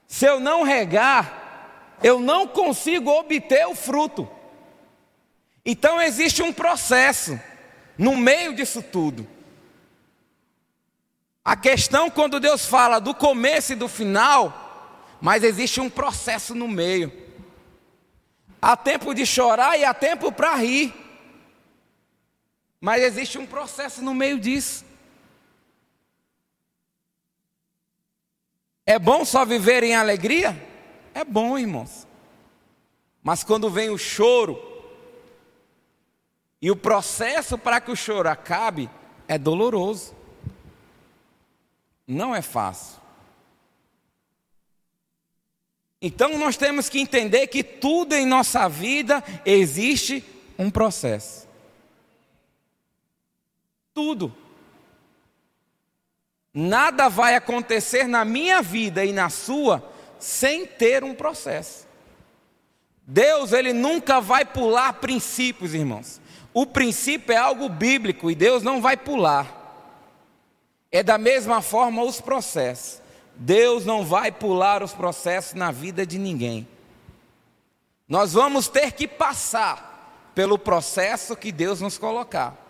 Se 0.06 0.24
eu 0.24 0.40
não 0.40 0.62
regar, 0.62 1.98
eu 2.02 2.18
não 2.18 2.48
consigo 2.48 3.10
obter 3.10 3.66
o 3.66 3.74
fruto. 3.74 4.26
Então 5.66 6.00
existe 6.00 6.42
um 6.42 6.50
processo 6.50 7.38
no 7.98 8.16
meio 8.16 8.54
disso 8.54 8.82
tudo. 8.82 9.28
A 11.44 11.54
questão 11.54 12.08
quando 12.08 12.40
Deus 12.40 12.64
fala 12.64 12.98
do 12.98 13.14
começo 13.14 13.74
e 13.74 13.76
do 13.76 13.86
final, 13.86 15.04
mas 15.20 15.44
existe 15.44 15.78
um 15.78 15.90
processo 15.90 16.54
no 16.54 16.66
meio. 16.66 17.12
Há 18.62 18.74
tempo 18.78 19.14
de 19.14 19.26
chorar 19.26 19.78
e 19.78 19.84
há 19.84 19.92
tempo 19.92 20.32
para 20.32 20.54
rir. 20.54 21.07
Mas 22.80 23.02
existe 23.02 23.38
um 23.38 23.46
processo 23.46 24.02
no 24.02 24.14
meio 24.14 24.38
disso. 24.38 24.84
É 28.86 28.98
bom 28.98 29.24
só 29.24 29.44
viver 29.44 29.82
em 29.82 29.94
alegria? 29.94 30.56
É 31.12 31.24
bom, 31.24 31.58
irmãos. 31.58 32.06
Mas 33.22 33.42
quando 33.44 33.68
vem 33.68 33.90
o 33.90 33.98
choro, 33.98 34.68
e 36.60 36.70
o 36.70 36.76
processo 36.76 37.56
para 37.56 37.80
que 37.80 37.90
o 37.90 37.96
choro 37.96 38.28
acabe 38.28 38.90
é 39.26 39.38
doloroso. 39.38 40.14
Não 42.06 42.34
é 42.34 42.42
fácil. 42.42 42.98
Então 46.00 46.38
nós 46.38 46.56
temos 46.56 46.88
que 46.88 47.00
entender 47.00 47.46
que 47.48 47.62
tudo 47.62 48.14
em 48.14 48.26
nossa 48.26 48.68
vida 48.68 49.22
existe 49.44 50.24
um 50.58 50.70
processo. 50.70 51.47
Tudo. 53.98 54.32
Nada 56.54 57.08
vai 57.08 57.34
acontecer 57.34 58.06
na 58.06 58.24
minha 58.24 58.62
vida 58.62 59.04
e 59.04 59.12
na 59.12 59.28
sua 59.28 59.82
sem 60.20 60.64
ter 60.64 61.02
um 61.02 61.12
processo. 61.12 61.84
Deus, 63.04 63.52
ele 63.52 63.72
nunca 63.72 64.20
vai 64.20 64.44
pular 64.44 64.92
princípios, 64.92 65.74
irmãos. 65.74 66.20
O 66.54 66.64
princípio 66.64 67.32
é 67.32 67.36
algo 67.36 67.68
bíblico 67.68 68.30
e 68.30 68.36
Deus 68.36 68.62
não 68.62 68.80
vai 68.80 68.96
pular. 68.96 69.52
É 70.92 71.02
da 71.02 71.18
mesma 71.18 71.60
forma 71.60 72.04
os 72.04 72.20
processos. 72.20 73.02
Deus 73.34 73.84
não 73.84 74.04
vai 74.04 74.30
pular 74.30 74.80
os 74.80 74.92
processos 74.92 75.54
na 75.54 75.72
vida 75.72 76.06
de 76.06 76.18
ninguém. 76.18 76.68
Nós 78.08 78.32
vamos 78.32 78.68
ter 78.68 78.92
que 78.92 79.08
passar 79.08 80.30
pelo 80.36 80.56
processo 80.56 81.34
que 81.34 81.50
Deus 81.50 81.80
nos 81.80 81.98
colocar, 81.98 82.67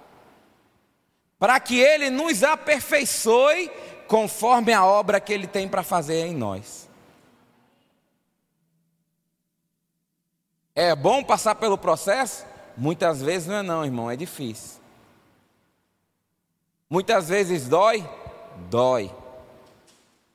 para 1.39 1.61
que 1.61 1.79
Ele 1.79 2.11
nos 2.11 2.43
aperfeiçoe 2.43 3.71
conforme 4.07 4.73
a 4.73 4.85
obra 4.85 5.21
que 5.21 5.33
Ele 5.33 5.47
tem 5.47 5.69
para 5.69 5.83
fazer 5.83 6.27
em 6.27 6.35
nós. 6.35 6.89
É 10.75 10.95
bom 10.95 11.23
passar 11.23 11.55
pelo 11.57 11.77
processo? 11.77 12.47
Muitas 12.77 13.21
vezes 13.21 13.49
não 13.49 13.57
é 13.57 13.63
não, 13.63 13.85
irmão, 13.85 14.11
é 14.11 14.17
difícil. 14.17 14.81
Muitas 16.89 17.29
vezes 17.29 17.69
dói, 17.69 18.09
dói. 18.71 19.13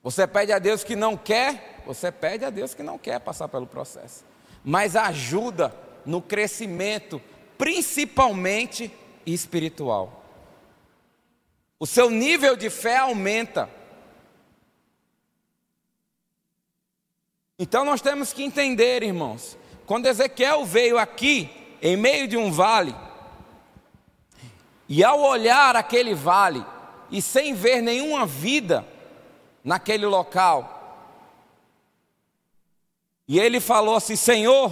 Você 0.03 0.27
pede 0.27 0.51
a 0.51 0.60
Deus 0.60 0.83
que 0.83 0.95
não 0.95 1.15
quer, 1.15 1.81
você 1.86 2.12
pede 2.12 2.43
a 2.43 2.50
Deus 2.50 2.74
que 2.74 2.83
não 2.83 2.98
quer 2.98 3.19
passar 3.19 3.48
pelo 3.48 3.65
processo. 3.65 4.25
Mas 4.63 4.95
ajuda 4.95 5.74
no 6.05 6.22
crescimento, 6.22 7.22
principalmente 7.57 8.91
espiritual. 9.25 10.23
O 11.80 11.86
seu 11.86 12.10
nível 12.10 12.56
de 12.56 12.70
fé 12.70 12.98
aumenta. 12.98 13.70
Então 17.58 17.86
nós 17.86 18.01
temos 18.01 18.34
que 18.34 18.44
entender, 18.44 19.03
irmãos, 19.03 19.57
quando 19.86 20.07
Ezequiel 20.07 20.66
veio 20.66 20.98
aqui, 20.98 21.50
em 21.81 21.96
meio 21.96 22.27
de 22.27 22.38
um 22.38 22.51
vale, 22.51 22.96
e 24.88 25.03
ao 25.03 25.22
olhar 25.22 25.75
aquele 25.75 26.14
vale, 26.14 26.66
e 27.12 27.22
sem 27.22 27.53
ver 27.53 27.81
nenhuma 27.81 28.25
vida, 28.25 28.86
naquele 29.64 30.05
local. 30.05 30.74
E 33.27 33.40
ele 33.40 33.59
falou 33.59 33.96
assim: 33.96 34.16
Senhor, 34.16 34.72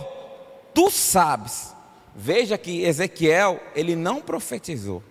tu 0.73 0.89
sabes. 0.89 1.73
Veja 2.13 2.57
que 2.57 2.83
Ezequiel, 2.83 3.59
ele 3.73 3.95
não 3.95 4.21
profetizou. 4.21 5.01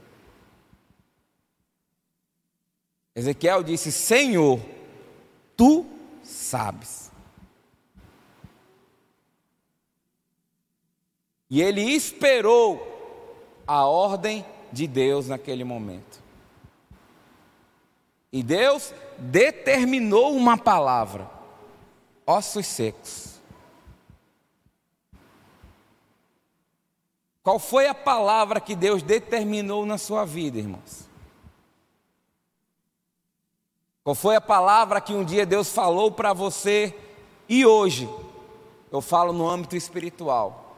Ezequiel 3.20 3.62
disse: 3.62 3.92
Senhor, 3.92 4.58
tu 5.54 5.86
sabes. 6.22 7.10
E 11.50 11.60
ele 11.60 11.82
esperou 11.82 12.80
a 13.66 13.84
ordem 13.84 14.44
de 14.72 14.86
Deus 14.86 15.28
naquele 15.28 15.64
momento. 15.64 16.22
E 18.32 18.42
Deus 18.42 18.94
determinou 19.18 20.34
uma 20.34 20.56
palavra: 20.56 21.30
ossos 22.26 22.66
secos. 22.66 23.38
Qual 27.42 27.58
foi 27.58 27.86
a 27.86 27.94
palavra 27.94 28.60
que 28.60 28.74
Deus 28.74 29.02
determinou 29.02 29.84
na 29.84 29.98
sua 29.98 30.24
vida, 30.24 30.58
irmãos? 30.58 31.09
Qual 34.10 34.14
foi 34.16 34.34
a 34.34 34.40
palavra 34.40 35.00
que 35.00 35.14
um 35.14 35.24
dia 35.24 35.46
Deus 35.46 35.70
falou 35.70 36.10
para 36.10 36.32
você 36.32 36.92
e 37.48 37.64
hoje, 37.64 38.12
eu 38.90 39.00
falo 39.00 39.32
no 39.32 39.48
âmbito 39.48 39.76
espiritual, 39.76 40.74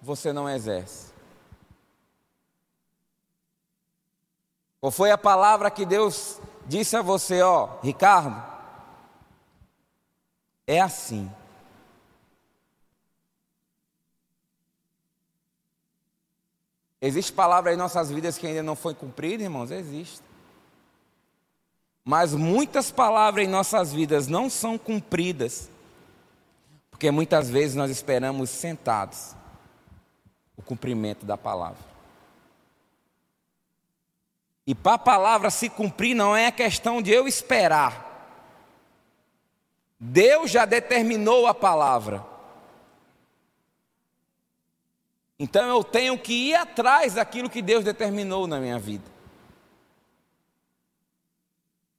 você 0.00 0.32
não 0.32 0.48
exerce? 0.48 1.12
Qual 4.80 4.92
foi 4.92 5.10
a 5.10 5.18
palavra 5.18 5.68
que 5.68 5.84
Deus 5.84 6.40
disse 6.64 6.96
a 6.96 7.02
você, 7.02 7.42
ó, 7.42 7.70
Ricardo, 7.82 8.40
é 10.64 10.80
assim. 10.80 11.28
Existe 17.00 17.32
palavra 17.32 17.74
em 17.74 17.76
nossas 17.76 18.12
vidas 18.12 18.38
que 18.38 18.46
ainda 18.46 18.62
não 18.62 18.76
foi 18.76 18.94
cumprida, 18.94 19.42
irmãos? 19.42 19.72
Existe. 19.72 20.25
Mas 22.08 22.32
muitas 22.32 22.92
palavras 22.92 23.44
em 23.44 23.50
nossas 23.50 23.92
vidas 23.92 24.28
não 24.28 24.48
são 24.48 24.78
cumpridas, 24.78 25.68
porque 26.88 27.10
muitas 27.10 27.50
vezes 27.50 27.74
nós 27.74 27.90
esperamos 27.90 28.48
sentados 28.48 29.34
o 30.56 30.62
cumprimento 30.62 31.26
da 31.26 31.36
palavra. 31.36 31.84
E 34.64 34.72
para 34.72 34.94
a 34.94 34.98
palavra 34.98 35.50
se 35.50 35.68
cumprir 35.68 36.14
não 36.14 36.36
é 36.36 36.52
questão 36.52 37.02
de 37.02 37.10
eu 37.10 37.26
esperar. 37.26 38.06
Deus 39.98 40.48
já 40.48 40.64
determinou 40.64 41.48
a 41.48 41.54
palavra. 41.54 42.24
Então 45.36 45.66
eu 45.66 45.82
tenho 45.82 46.16
que 46.16 46.50
ir 46.50 46.54
atrás 46.54 47.14
daquilo 47.14 47.50
que 47.50 47.60
Deus 47.60 47.84
determinou 47.84 48.46
na 48.46 48.60
minha 48.60 48.78
vida. 48.78 49.15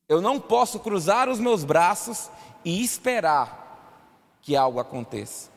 Eu 0.07 0.21
não 0.21 0.39
posso 0.39 0.79
cruzar 0.79 1.27
os 1.27 1.39
meus 1.39 1.63
braços 1.63 2.29
e 2.63 2.83
esperar 2.83 3.65
que 4.41 4.55
algo 4.55 4.79
aconteça. 4.79 5.49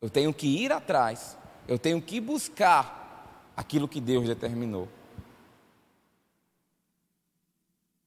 Eu 0.00 0.08
tenho 0.08 0.32
que 0.32 0.46
ir 0.46 0.72
atrás, 0.72 1.36
eu 1.66 1.78
tenho 1.78 2.00
que 2.00 2.20
buscar 2.20 3.52
aquilo 3.56 3.88
que 3.88 4.00
Deus 4.00 4.26
determinou. 4.26 4.88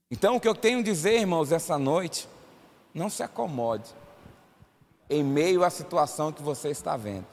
Então, 0.10 0.36
o 0.36 0.40
que 0.40 0.48
eu 0.48 0.56
tenho 0.56 0.80
a 0.80 0.84
dizer, 0.84 1.20
irmãos, 1.20 1.52
essa 1.52 1.78
noite, 1.78 2.28
não 2.94 3.10
se 3.10 3.24
acomode 3.24 3.90
em 5.10 5.24
meio 5.24 5.64
à 5.64 5.70
situação 5.70 6.32
que 6.32 6.42
você 6.42 6.70
está 6.70 6.96
vendo. 6.96 7.26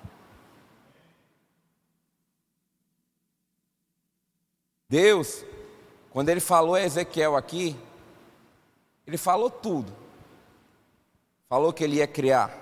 Deus, 4.88 5.44
quando 6.10 6.28
Ele 6.28 6.40
falou 6.40 6.74
a 6.74 6.82
Ezequiel 6.82 7.36
aqui, 7.36 7.76
Ele 9.06 9.16
falou 9.16 9.50
tudo. 9.50 9.92
Falou 11.48 11.72
que 11.72 11.84
Ele 11.84 11.96
ia 11.96 12.06
criar 12.06 12.58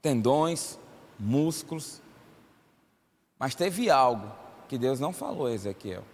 tendões, 0.00 0.78
músculos, 1.18 2.00
mas 3.38 3.54
teve 3.54 3.90
algo 3.90 4.30
que 4.68 4.78
Deus 4.78 5.00
não 5.00 5.12
falou 5.12 5.46
a 5.46 5.52
Ezequiel. 5.52 6.04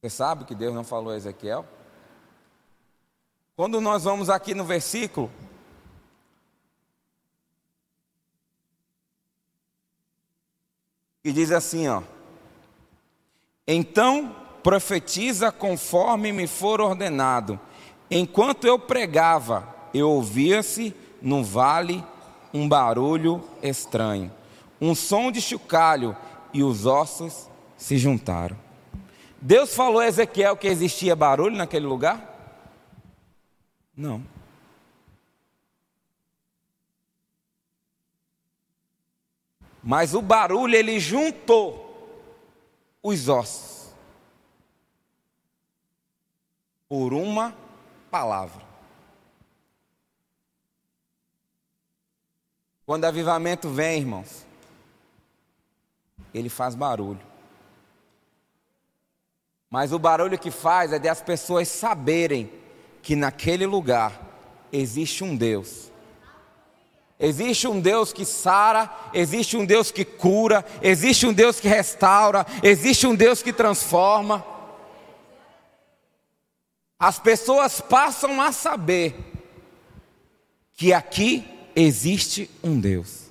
Você 0.00 0.10
sabe 0.10 0.44
que 0.44 0.54
Deus 0.54 0.74
não 0.74 0.84
falou 0.84 1.12
a 1.12 1.16
Ezequiel? 1.16 1.66
Quando 3.56 3.80
nós 3.80 4.04
vamos 4.04 4.30
aqui 4.30 4.54
no 4.54 4.64
versículo, 4.64 5.30
diz 11.32 11.50
assim, 11.52 11.88
ó: 11.88 12.02
Então 13.66 14.34
profetiza 14.62 15.50
conforme 15.50 16.32
me 16.32 16.46
for 16.46 16.80
ordenado. 16.80 17.58
Enquanto 18.10 18.66
eu 18.66 18.78
pregava, 18.78 19.68
eu 19.92 20.10
ouvia-se 20.10 20.94
no 21.20 21.44
vale 21.44 22.04
um 22.52 22.68
barulho 22.68 23.42
estranho, 23.62 24.30
um 24.80 24.94
som 24.94 25.30
de 25.30 25.40
chocalho, 25.40 26.16
e 26.52 26.62
os 26.62 26.86
ossos 26.86 27.48
se 27.76 27.98
juntaram. 27.98 28.56
Deus 29.40 29.74
falou 29.74 30.00
a 30.00 30.06
Ezequiel 30.06 30.56
que 30.56 30.66
existia 30.66 31.14
barulho 31.14 31.56
naquele 31.56 31.86
lugar? 31.86 32.34
Não. 33.96 34.22
Mas 39.82 40.14
o 40.14 40.20
barulho 40.20 40.74
ele 40.74 40.98
juntou 40.98 41.86
os 43.02 43.28
ossos 43.28 43.92
por 46.88 47.12
uma 47.12 47.54
palavra. 48.10 48.66
Quando 52.86 53.04
avivamento 53.04 53.68
vem, 53.68 54.00
irmãos, 54.00 54.46
ele 56.32 56.48
faz 56.48 56.74
barulho. 56.74 57.20
Mas 59.68 59.92
o 59.92 59.98
barulho 59.98 60.38
que 60.38 60.50
faz 60.50 60.92
é 60.92 60.98
de 60.98 61.08
as 61.08 61.20
pessoas 61.20 61.68
saberem 61.68 62.50
que 63.02 63.14
naquele 63.14 63.66
lugar 63.66 64.18
existe 64.72 65.22
um 65.22 65.36
Deus. 65.36 65.87
Existe 67.18 67.66
um 67.66 67.80
Deus 67.80 68.12
que 68.12 68.24
sara, 68.24 68.90
existe 69.12 69.56
um 69.56 69.64
Deus 69.64 69.90
que 69.90 70.04
cura, 70.04 70.64
existe 70.80 71.26
um 71.26 71.32
Deus 71.32 71.58
que 71.58 71.66
restaura, 71.66 72.46
existe 72.62 73.06
um 73.06 73.14
Deus 73.14 73.42
que 73.42 73.52
transforma. 73.52 74.44
As 76.98 77.18
pessoas 77.18 77.80
passam 77.80 78.40
a 78.40 78.52
saber 78.52 79.14
que 80.74 80.92
aqui 80.92 81.44
existe 81.74 82.48
um 82.62 82.78
Deus. 82.78 83.28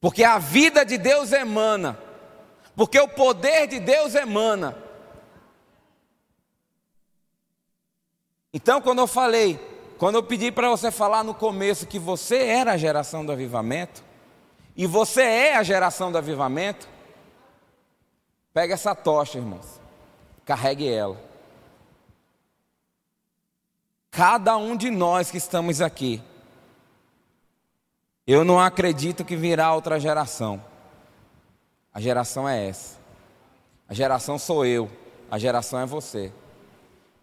Porque 0.00 0.22
a 0.22 0.38
vida 0.38 0.84
de 0.84 0.98
Deus 0.98 1.32
emana 1.32 1.98
porque 2.76 2.98
o 2.98 3.08
poder 3.08 3.66
de 3.66 3.78
Deus 3.78 4.14
emana. 4.14 4.76
Então, 8.52 8.80
quando 8.80 9.00
eu 9.00 9.06
falei, 9.06 9.58
quando 10.04 10.16
eu 10.16 10.22
pedi 10.22 10.52
para 10.52 10.68
você 10.68 10.90
falar 10.90 11.24
no 11.24 11.32
começo 11.32 11.86
que 11.86 11.98
você 11.98 12.36
era 12.36 12.72
a 12.72 12.76
geração 12.76 13.24
do 13.24 13.32
avivamento, 13.32 14.04
e 14.76 14.86
você 14.86 15.22
é 15.22 15.56
a 15.56 15.62
geração 15.62 16.12
do 16.12 16.18
avivamento, 16.18 16.86
pega 18.52 18.74
essa 18.74 18.94
tocha, 18.94 19.38
irmãos, 19.38 19.80
carregue 20.44 20.86
ela. 20.86 21.18
Cada 24.10 24.58
um 24.58 24.76
de 24.76 24.90
nós 24.90 25.30
que 25.30 25.38
estamos 25.38 25.80
aqui, 25.80 26.22
eu 28.26 28.44
não 28.44 28.60
acredito 28.60 29.24
que 29.24 29.36
virá 29.36 29.72
outra 29.72 29.98
geração. 29.98 30.62
A 31.94 31.98
geração 31.98 32.46
é 32.46 32.68
essa. 32.68 32.98
A 33.88 33.94
geração 33.94 34.38
sou 34.38 34.66
eu. 34.66 34.90
A 35.30 35.38
geração 35.38 35.80
é 35.80 35.86
você. 35.86 36.30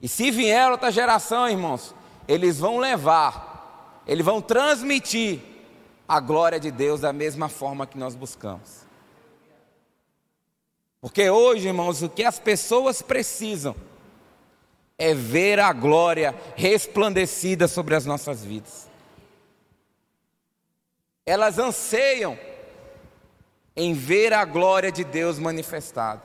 E 0.02 0.08
se 0.08 0.32
vier 0.32 0.72
outra 0.72 0.90
geração, 0.90 1.48
irmãos, 1.48 1.94
eles 2.32 2.58
vão 2.58 2.78
levar, 2.78 4.02
eles 4.08 4.26
vão 4.26 4.42
transmitir 4.42 5.42
a 6.08 6.18
glória 6.22 6.62
de 6.62 6.72
Deus 6.72 7.02
da 7.02 7.12
mesma 7.12 7.50
forma 7.50 7.86
que 7.86 7.98
nós 7.98 8.16
buscamos. 8.16 8.86
Porque 11.02 11.30
hoje, 11.30 11.68
irmãos, 11.68 12.02
o 12.02 12.08
que 12.08 12.24
as 12.24 12.40
pessoas 12.40 13.02
precisam 13.02 13.76
é 14.98 15.14
ver 15.14 15.60
a 15.60 15.74
glória 15.74 16.34
resplandecida 16.56 17.68
sobre 17.68 17.96
as 17.96 18.06
nossas 18.06 18.46
vidas. 18.46 18.90
Elas 21.26 21.60
anseiam 21.60 22.40
em 23.76 23.94
ver 23.94 24.32
a 24.32 24.46
glória 24.46 24.90
de 24.90 25.04
Deus 25.04 25.38
manifestada. 25.38 26.22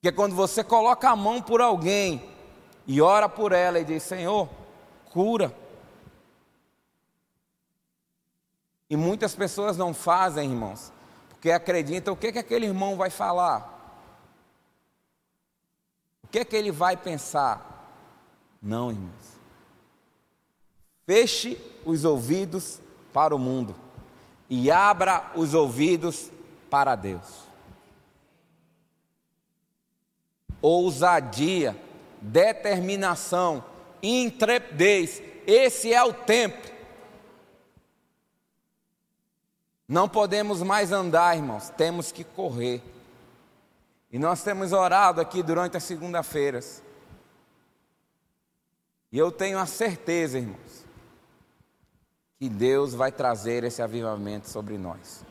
Porque 0.00 0.10
quando 0.10 0.34
você 0.34 0.64
coloca 0.64 1.10
a 1.10 1.16
mão 1.16 1.42
por 1.42 1.60
alguém 1.60 2.37
e 2.88 3.02
ora 3.02 3.28
por 3.28 3.52
ela 3.52 3.78
e 3.78 3.84
diz: 3.84 4.02
Senhor, 4.02 4.48
cura. 5.10 5.54
E 8.88 8.96
muitas 8.96 9.34
pessoas 9.34 9.76
não 9.76 9.92
fazem, 9.92 10.50
irmãos, 10.50 10.90
porque 11.28 11.50
acreditam 11.50 12.14
o 12.14 12.16
que, 12.16 12.32
que 12.32 12.38
aquele 12.38 12.64
irmão 12.64 12.96
vai 12.96 13.10
falar, 13.10 13.74
o 16.24 16.28
que, 16.28 16.42
que 16.46 16.56
ele 16.56 16.72
vai 16.72 16.96
pensar. 16.96 17.66
Não, 18.62 18.90
irmãos. 18.90 19.38
Feche 21.04 21.60
os 21.84 22.06
ouvidos 22.06 22.80
para 23.12 23.36
o 23.36 23.38
mundo 23.38 23.76
e 24.48 24.70
abra 24.70 25.30
os 25.34 25.52
ouvidos 25.52 26.30
para 26.70 26.96
Deus. 26.96 27.46
Ousadia, 30.60 31.76
determinação, 32.20 33.64
intrepidez, 34.02 35.22
esse 35.46 35.92
é 35.92 36.02
o 36.02 36.12
tempo. 36.12 36.66
Não 39.88 40.08
podemos 40.08 40.62
mais 40.62 40.92
andar, 40.92 41.36
irmãos, 41.36 41.70
temos 41.70 42.12
que 42.12 42.22
correr. 42.22 42.82
E 44.10 44.18
nós 44.18 44.42
temos 44.42 44.72
orado 44.72 45.20
aqui 45.20 45.42
durante 45.42 45.76
as 45.76 45.84
segunda-feiras. 45.84 46.82
E 49.10 49.18
eu 49.18 49.32
tenho 49.32 49.58
a 49.58 49.64
certeza, 49.64 50.38
irmãos, 50.38 50.84
que 52.38 52.48
Deus 52.48 52.94
vai 52.94 53.10
trazer 53.10 53.64
esse 53.64 53.80
avivamento 53.80 54.48
sobre 54.48 54.76
nós. 54.76 55.24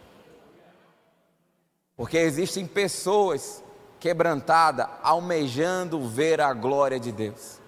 Porque 1.95 2.17
existem 2.17 2.67
pessoas 2.67 3.63
quebrantadas, 3.99 4.87
almejando 5.01 6.07
ver 6.07 6.39
a 6.41 6.53
glória 6.53 6.99
de 6.99 7.11
Deus. 7.11 7.59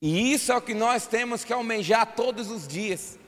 E 0.00 0.32
isso 0.32 0.50
é 0.50 0.56
o 0.56 0.60
que 0.60 0.74
nós 0.74 1.06
temos 1.06 1.44
que 1.44 1.52
almejar 1.52 2.14
todos 2.16 2.50
os 2.50 2.66
dias. 2.66 3.18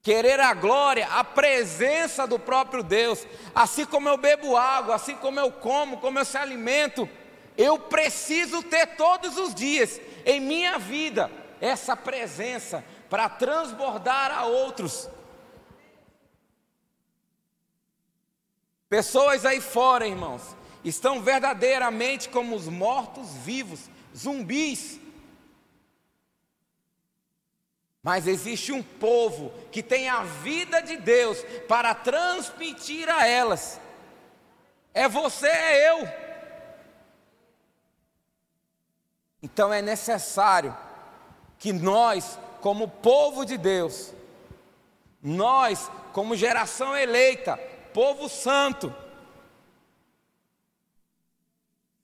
Querer 0.00 0.38
a 0.38 0.54
glória, 0.54 1.08
a 1.08 1.24
presença 1.24 2.24
do 2.24 2.38
próprio 2.38 2.84
Deus. 2.84 3.26
Assim 3.52 3.84
como 3.84 4.08
eu 4.08 4.16
bebo 4.16 4.56
água, 4.56 4.94
assim 4.94 5.16
como 5.16 5.40
eu 5.40 5.50
como, 5.50 5.98
como 5.98 6.20
eu 6.20 6.24
se 6.24 6.38
alimento, 6.38 7.08
eu 7.56 7.78
preciso 7.78 8.62
ter 8.62 8.96
todos 8.96 9.36
os 9.36 9.52
dias 9.52 10.00
em 10.24 10.40
minha 10.40 10.78
vida 10.78 11.28
essa 11.60 11.96
presença 11.96 12.84
para 13.10 13.28
transbordar 13.28 14.30
a 14.30 14.44
outros. 14.44 15.10
Pessoas 18.88 19.44
aí 19.44 19.60
fora, 19.60 20.06
irmãos, 20.06 20.56
estão 20.82 21.20
verdadeiramente 21.20 22.28
como 22.28 22.56
os 22.56 22.66
mortos 22.68 23.30
vivos, 23.44 23.90
zumbis. 24.16 24.98
Mas 28.02 28.26
existe 28.26 28.72
um 28.72 28.82
povo 28.82 29.52
que 29.70 29.82
tem 29.82 30.08
a 30.08 30.22
vida 30.22 30.80
de 30.80 30.96
Deus 30.96 31.42
para 31.68 31.94
transmitir 31.94 33.08
a 33.10 33.26
elas. 33.26 33.78
É 34.94 35.06
você, 35.06 35.48
é 35.48 35.90
eu. 35.90 36.08
Então 39.42 39.72
é 39.72 39.82
necessário 39.82 40.74
que 41.58 41.72
nós, 41.72 42.38
como 42.60 42.88
povo 42.88 43.44
de 43.44 43.58
Deus, 43.58 44.14
nós, 45.22 45.90
como 46.12 46.34
geração 46.34 46.96
eleita, 46.96 47.60
povo 47.98 48.28
santo, 48.28 48.94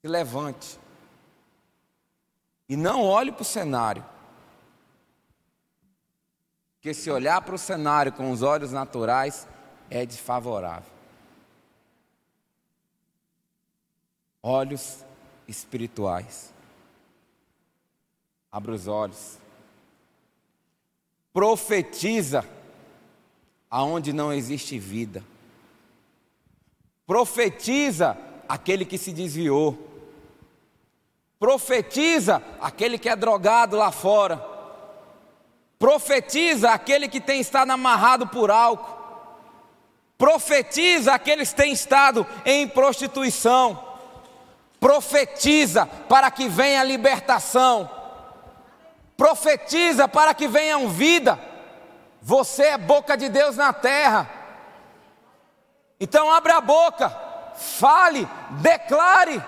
se 0.01 0.07
levante 0.09 0.77
e 2.67 2.75
não 2.75 3.01
olhe 3.01 3.31
para 3.31 3.43
o 3.43 3.45
cenário. 3.45 4.03
Porque 6.73 6.93
se 6.93 7.09
olhar 7.09 7.41
para 7.43 7.55
o 7.55 7.57
cenário 7.57 8.11
com 8.11 8.29
os 8.29 8.41
olhos 8.41 8.73
naturais 8.73 9.47
é 9.89 10.05
desfavorável. 10.05 10.91
Olhos 14.43 15.01
espirituais. 15.47 16.53
Abra 18.51 18.73
os 18.73 18.85
olhos. 18.85 19.39
Profetiza 21.31 22.45
aonde 23.71 24.11
não 24.11 24.33
existe 24.33 24.77
vida. 24.77 25.23
Profetiza 27.05 28.17
aquele 28.47 28.85
que 28.85 28.97
se 28.97 29.11
desviou. 29.11 29.77
Profetiza 31.39 32.41
aquele 32.59 32.97
que 32.97 33.09
é 33.09 33.15
drogado 33.15 33.77
lá 33.77 33.91
fora. 33.91 34.43
Profetiza 35.77 36.71
aquele 36.71 37.07
que 37.07 37.19
tem 37.19 37.39
estado 37.39 37.71
amarrado 37.71 38.27
por 38.27 38.49
álcool. 38.49 38.95
Profetiza 40.17 41.13
aqueles 41.13 41.49
que 41.49 41.55
têm 41.55 41.73
estado 41.73 42.25
em 42.45 42.67
prostituição. 42.67 43.83
Profetiza 44.79 45.85
para 45.85 46.31
que 46.31 46.47
venha 46.47 46.83
libertação. 46.83 47.89
Profetiza 49.17 50.07
para 50.07 50.33
que 50.33 50.47
venham 50.47 50.89
vida. 50.89 51.37
Você 52.21 52.63
é 52.63 52.77
boca 52.77 53.15
de 53.15 53.29
Deus 53.29 53.57
na 53.57 53.73
terra. 53.73 54.29
Então 56.05 56.31
abre 56.31 56.51
a 56.51 56.61
boca, 56.61 57.09
fale, 57.55 58.27
declare. 58.61 59.43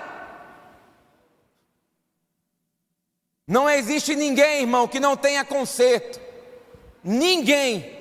Não 3.46 3.70
existe 3.70 4.16
ninguém, 4.16 4.62
irmão, 4.62 4.88
que 4.88 5.00
não 5.00 5.16
tenha 5.16 5.46
conserto. 5.46 6.20
Ninguém. 7.04 7.96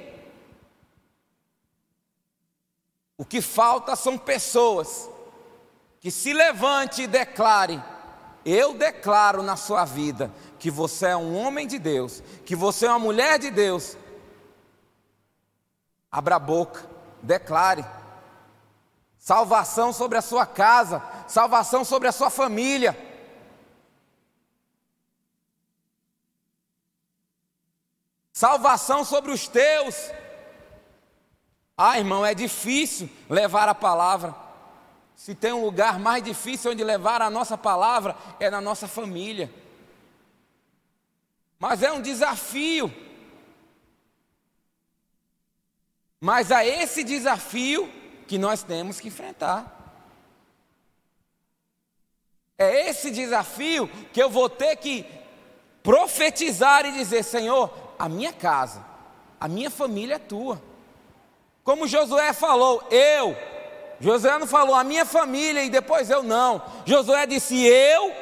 O 3.18 3.26
que 3.26 3.42
falta 3.42 3.94
são 3.94 4.16
pessoas 4.16 5.06
que 6.00 6.10
se 6.10 6.32
levante 6.32 7.02
e 7.02 7.06
declare: 7.06 7.84
Eu 8.42 8.72
declaro 8.72 9.42
na 9.42 9.56
sua 9.56 9.84
vida 9.84 10.32
que 10.58 10.70
você 10.70 11.08
é 11.08 11.16
um 11.16 11.36
homem 11.36 11.66
de 11.66 11.78
Deus, 11.78 12.22
que 12.46 12.56
você 12.56 12.86
é 12.86 12.88
uma 12.88 12.98
mulher 12.98 13.38
de 13.38 13.50
Deus. 13.50 13.98
Abra 16.10 16.36
a 16.36 16.38
boca, 16.38 16.88
declare. 17.22 17.84
Salvação 19.26 19.92
sobre 19.92 20.16
a 20.16 20.22
sua 20.22 20.46
casa, 20.46 21.02
salvação 21.26 21.84
sobre 21.84 22.06
a 22.06 22.12
sua 22.12 22.30
família. 22.30 22.96
salvação 28.32 29.04
sobre 29.04 29.32
os 29.32 29.48
teus. 29.48 30.12
Ah, 31.76 31.98
irmão, 31.98 32.24
é 32.24 32.34
difícil 32.34 33.10
levar 33.28 33.68
a 33.68 33.74
palavra. 33.74 34.32
Se 35.16 35.34
tem 35.34 35.52
um 35.52 35.64
lugar 35.64 35.98
mais 35.98 36.22
difícil 36.22 36.70
onde 36.70 36.84
levar 36.84 37.20
a 37.20 37.28
nossa 37.28 37.58
palavra, 37.58 38.14
é 38.38 38.48
na 38.48 38.60
nossa 38.60 38.86
família. 38.86 39.52
Mas 41.58 41.82
é 41.82 41.90
um 41.90 42.00
desafio. 42.00 42.94
Mas 46.20 46.52
é 46.52 46.64
esse 46.64 47.02
desafio 47.02 48.05
que 48.26 48.38
nós 48.38 48.62
temos 48.62 49.00
que 49.00 49.08
enfrentar. 49.08 49.72
É 52.58 52.88
esse 52.88 53.10
desafio 53.10 53.88
que 54.12 54.22
eu 54.22 54.30
vou 54.30 54.48
ter 54.48 54.76
que 54.76 55.04
profetizar 55.82 56.86
e 56.86 56.92
dizer: 56.92 57.22
Senhor, 57.22 57.70
a 57.98 58.08
minha 58.08 58.32
casa, 58.32 58.84
a 59.40 59.46
minha 59.46 59.70
família 59.70 60.14
é 60.14 60.18
tua. 60.18 60.60
Como 61.62 61.88
Josué 61.88 62.32
falou, 62.32 62.82
eu. 62.90 63.36
Josué 64.00 64.38
não 64.38 64.46
falou 64.46 64.74
a 64.74 64.84
minha 64.84 65.04
família 65.04 65.64
e 65.64 65.70
depois 65.70 66.10
eu 66.10 66.22
não. 66.22 66.62
Josué 66.84 67.26
disse 67.26 67.66
eu, 67.66 68.12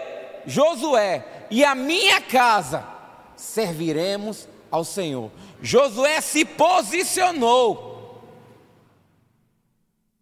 Josué 0.47 1.47
e 1.51 1.65
a 1.65 1.75
minha 1.75 2.21
casa 2.21 2.85
serviremos 3.37 4.49
ao 4.71 4.85
Senhor. 4.85 5.31
Josué 5.61 6.21
se 6.21 6.45
posicionou. 6.45 7.94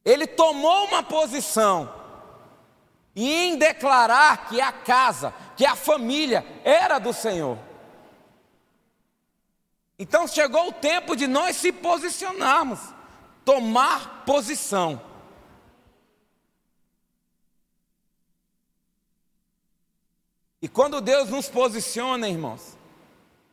Ele 0.04 0.26
tomou 0.26 0.86
uma 0.86 1.02
posição 1.02 1.92
e 3.14 3.32
em 3.32 3.56
declarar 3.56 4.48
que 4.48 4.60
a 4.60 4.72
casa, 4.72 5.32
que 5.56 5.64
a 5.64 5.76
família 5.76 6.44
era 6.64 6.98
do 6.98 7.12
Senhor. 7.12 7.58
Então 9.98 10.26
chegou 10.26 10.68
o 10.68 10.72
tempo 10.72 11.14
de 11.14 11.26
nós 11.26 11.56
se 11.56 11.72
posicionarmos, 11.72 12.80
tomar 13.44 14.24
posição. 14.24 15.00
E 20.60 20.68
quando 20.68 21.00
Deus 21.00 21.28
nos 21.28 21.48
posiciona, 21.48 22.28
irmãos, 22.28 22.76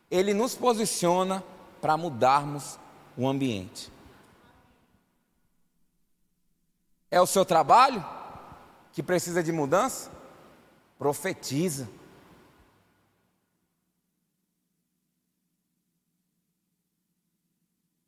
Ele 0.09 0.33
nos 0.33 0.55
posiciona 0.55 1.43
para 1.81 1.97
mudarmos 1.97 2.79
o 3.17 3.27
ambiente. 3.27 3.91
É 7.11 7.19
o 7.19 7.25
seu 7.25 7.43
trabalho 7.43 8.05
que 8.91 9.01
precisa 9.01 9.41
de 9.41 9.51
mudança? 9.51 10.11
Profetiza. 10.97 11.89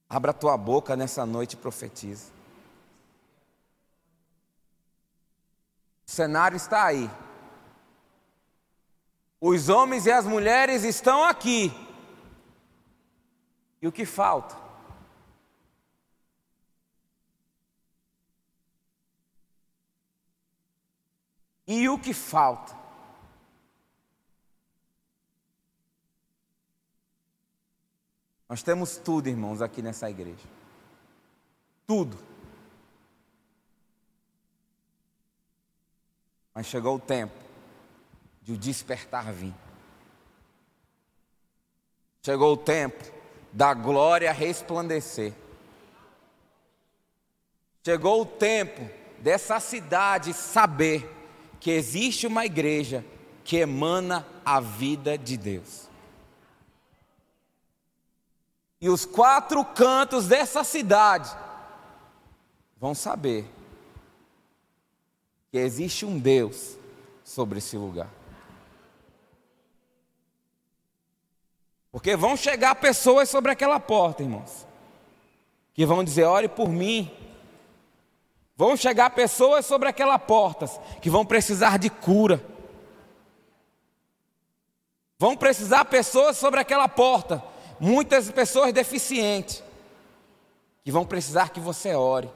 Abra 0.10 0.34
tua 0.34 0.58
boca 0.58 0.96
nessa 0.96 1.26
noite 1.26 1.54
e 1.54 1.58
profetiza. 1.58 2.26
O 6.06 6.12
cenário 6.12 6.58
está 6.58 6.84
aí. 6.84 7.10
Os 9.40 9.70
homens 9.70 10.06
e 10.06 10.12
as 10.12 10.26
mulheres 10.26 10.84
estão 10.84 11.24
aqui. 11.24 11.72
E 13.82 13.88
o 13.88 13.92
que 13.92 14.06
falta? 14.06 14.71
E 21.72 21.88
o 21.88 21.98
que 21.98 22.14
falta? 22.14 22.78
Nós 28.50 28.62
temos 28.62 28.98
tudo, 28.98 29.30
irmãos, 29.30 29.62
aqui 29.62 29.82
nessa 29.82 30.10
igreja. 30.10 30.46
Tudo. 31.88 32.18
Mas 36.54 36.66
chegou 36.66 36.98
o 36.98 37.00
tempo 37.00 37.40
de 38.42 38.52
o 38.52 38.58
despertar 38.58 39.32
vir. 39.32 39.56
Chegou 42.22 42.52
o 42.52 42.58
tempo 42.58 43.02
da 43.54 43.74
glória 43.74 44.34
resplandecer. 44.34 45.34
Chegou 47.82 48.24
o 48.24 48.26
tempo 48.26 48.82
dessa 49.22 49.58
cidade 49.62 50.34
saber 50.34 51.21
que 51.62 51.72
existe 51.72 52.28
uma 52.28 52.46
igreja 52.46 53.06
que 53.46 53.56
emana 53.56 54.28
a 54.44 54.60
vida 54.60 55.18
de 55.18 55.38
Deus 55.38 55.90
e 58.82 58.90
os 58.90 59.06
quatro 59.06 59.64
cantos 59.64 60.28
dessa 60.28 60.64
cidade 60.64 61.32
vão 62.78 62.96
saber 62.96 63.46
que 65.52 65.60
existe 65.60 66.04
um 66.04 66.18
Deus 66.18 66.76
sobre 67.24 67.60
esse 67.60 67.78
lugar. 67.78 68.10
Porque 71.92 72.16
vão 72.16 72.36
chegar 72.36 72.74
pessoas 72.76 73.30
sobre 73.30 73.52
aquela 73.52 73.80
porta, 73.80 74.24
irmãos, 74.24 74.66
que 75.76 75.86
vão 75.86 76.04
dizer: 76.04 76.24
ore 76.24 76.48
por 76.48 76.70
mim. 76.70 77.12
Vão 78.62 78.78
chegar 78.78 79.10
pessoas 79.10 79.66
sobre 79.66 79.90
aquela 79.90 80.20
porta 80.20 80.68
que 81.02 81.10
vão 81.10 81.26
precisar 81.26 81.80
de 81.80 81.90
cura. 81.90 82.40
Vão 85.18 85.36
precisar 85.36 85.84
pessoas 85.86 86.38
sobre 86.38 86.60
aquela 86.60 86.88
porta 86.88 87.44
muitas 87.80 88.30
pessoas 88.30 88.72
deficientes 88.72 89.64
que 90.84 90.92
vão 90.92 91.04
precisar 91.04 91.50
que 91.50 91.60
você 91.60 91.96
ore. 91.96 92.30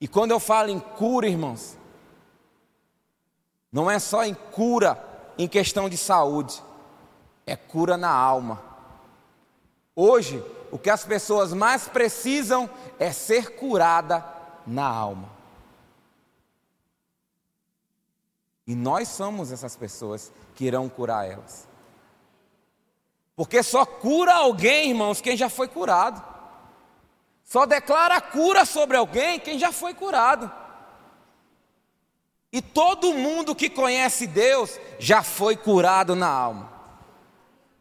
E 0.00 0.08
quando 0.08 0.30
eu 0.30 0.40
falo 0.40 0.70
em 0.70 0.80
cura, 0.80 1.28
irmãos, 1.28 1.76
não 3.70 3.90
é 3.90 3.98
só 3.98 4.24
em 4.24 4.32
cura 4.32 4.98
em 5.36 5.46
questão 5.46 5.86
de 5.86 5.98
saúde, 5.98 6.62
é 7.46 7.56
cura 7.56 7.98
na 7.98 8.10
alma. 8.10 8.62
Hoje, 9.94 10.42
o 10.70 10.78
que 10.78 10.88
as 10.88 11.04
pessoas 11.04 11.52
mais 11.52 11.88
precisam 11.88 12.70
é 12.98 13.12
ser 13.12 13.54
curada 13.56 14.40
na 14.66 14.86
alma. 14.86 15.28
E 18.66 18.74
nós 18.74 19.08
somos 19.08 19.50
essas 19.50 19.76
pessoas 19.76 20.32
que 20.54 20.64
irão 20.64 20.88
curar 20.88 21.28
elas. 21.30 21.68
Porque 23.34 23.62
só 23.62 23.84
cura 23.84 24.34
alguém, 24.34 24.90
irmãos, 24.90 25.20
quem 25.20 25.36
já 25.36 25.48
foi 25.48 25.68
curado. 25.68 26.22
Só 27.44 27.66
declara 27.66 28.20
cura 28.20 28.64
sobre 28.64 28.96
alguém 28.96 29.40
quem 29.40 29.58
já 29.58 29.72
foi 29.72 29.94
curado. 29.94 30.50
E 32.52 32.60
todo 32.60 33.14
mundo 33.14 33.54
que 33.54 33.68
conhece 33.68 34.26
Deus 34.26 34.78
já 34.98 35.22
foi 35.22 35.56
curado 35.56 36.14
na 36.14 36.28
alma. 36.28 36.70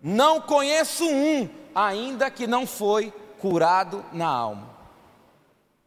Não 0.01 0.41
conheço 0.41 1.05
um 1.05 1.49
ainda 1.75 2.31
que 2.31 2.47
não 2.47 2.65
foi 2.65 3.13
curado 3.39 4.03
na 4.11 4.27
alma. 4.27 4.70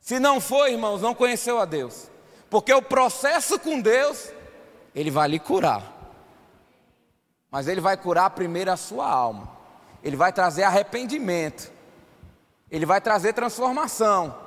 Se 0.04 0.20
não 0.20 0.38
foi, 0.38 0.72
irmãos, 0.72 1.00
não 1.00 1.14
conheceu 1.14 1.58
a 1.58 1.64
Deus. 1.64 2.10
Porque 2.50 2.70
o 2.74 2.82
processo 2.82 3.58
com 3.58 3.80
Deus, 3.80 4.30
Ele 4.94 5.10
vai 5.10 5.26
lhe 5.26 5.38
curar. 5.38 5.82
Mas 7.50 7.66
Ele 7.66 7.80
vai 7.80 7.96
curar 7.96 8.28
primeiro 8.28 8.70
a 8.70 8.76
sua 8.76 9.08
alma. 9.08 9.50
ele 10.02 10.16
vai 10.16 10.30
trazer 10.30 10.64
arrependimento, 10.64 11.72
ele 12.70 12.84
vai 12.84 13.00
trazer 13.00 13.32
transformação. 13.32 14.38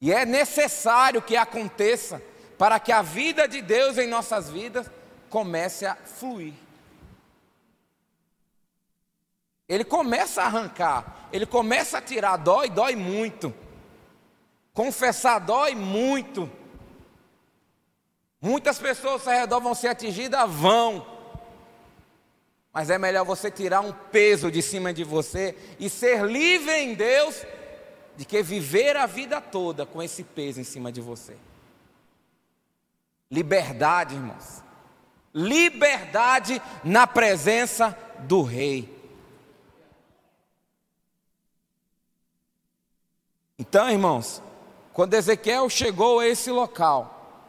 E 0.00 0.12
é 0.12 0.26
necessário 0.26 1.22
que 1.22 1.36
aconteça 1.36 2.20
para 2.58 2.80
que 2.80 2.90
a 2.90 3.02
vida 3.02 3.46
de 3.46 3.62
Deus 3.62 3.98
em 3.98 4.08
nossas 4.08 4.50
vidas 4.50 4.90
comece 5.30 5.86
a 5.86 5.94
fluir. 5.94 6.54
Ele 9.72 9.84
começa 9.84 10.42
a 10.42 10.44
arrancar, 10.44 11.28
ele 11.32 11.46
começa 11.46 11.96
a 11.96 12.02
tirar, 12.02 12.36
dói, 12.36 12.68
dói 12.68 12.94
muito. 12.94 13.54
Confessar 14.74 15.38
dói 15.38 15.74
muito. 15.74 16.50
Muitas 18.38 18.78
pessoas 18.78 19.26
ao 19.26 19.32
redor 19.32 19.60
vão 19.60 19.74
ser 19.74 19.88
atingidas, 19.88 20.50
vão. 20.50 21.06
Mas 22.70 22.90
é 22.90 22.98
melhor 22.98 23.24
você 23.24 23.50
tirar 23.50 23.80
um 23.80 23.92
peso 23.92 24.50
de 24.50 24.60
cima 24.60 24.92
de 24.92 25.04
você 25.04 25.56
e 25.80 25.88
ser 25.88 26.22
livre 26.26 26.74
em 26.74 26.92
Deus, 26.92 27.42
de 28.14 28.26
que 28.26 28.42
viver 28.42 28.94
a 28.98 29.06
vida 29.06 29.40
toda 29.40 29.86
com 29.86 30.02
esse 30.02 30.22
peso 30.22 30.60
em 30.60 30.64
cima 30.64 30.92
de 30.92 31.00
você. 31.00 31.34
Liberdade, 33.30 34.16
irmãos. 34.16 34.62
Liberdade 35.32 36.60
na 36.84 37.06
presença 37.06 37.96
do 38.18 38.42
Rei. 38.42 39.01
Então, 43.62 43.88
irmãos, 43.88 44.42
quando 44.92 45.14
Ezequiel 45.14 45.70
chegou 45.70 46.18
a 46.18 46.26
esse 46.26 46.50
local, 46.50 47.46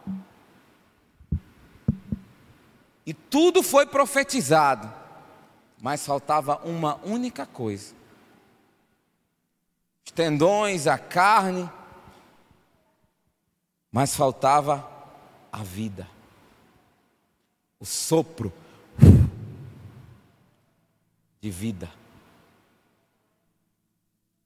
e 3.04 3.16
tudo 3.16 3.64
foi 3.64 3.88
profetizado, 3.88 4.94
mas 5.82 6.06
faltava 6.06 6.62
uma 6.64 7.00
única 7.04 7.48
coisa: 7.48 7.96
os 10.06 10.12
tendões, 10.12 10.86
a 10.86 11.00
carne, 11.00 11.68
mas 13.92 14.16
faltava 14.16 14.88
a 15.52 15.64
vida, 15.64 16.08
o 17.80 17.86
sopro 17.88 18.54
de 21.42 21.50
vida. 21.50 22.03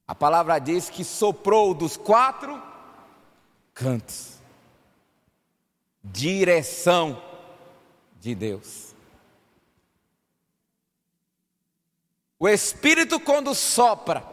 A 0.08 0.16
palavra 0.16 0.58
diz 0.58 0.90
que 0.90 1.04
soprou 1.04 1.74
dos 1.74 1.98
quatro 1.98 2.62
cantos. 3.74 4.38
Direção 6.02 7.22
de 8.22 8.34
Deus. 8.34 8.96
O 12.40 12.48
Espírito, 12.48 13.20
quando 13.20 13.54
sopra, 13.54 14.24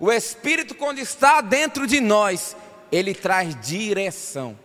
o 0.00 0.10
Espírito, 0.10 0.74
quando 0.74 0.98
está 0.98 1.40
dentro 1.40 1.86
de 1.86 2.00
nós, 2.00 2.56
ele 2.90 3.14
traz 3.14 3.54
direção. 3.60 4.58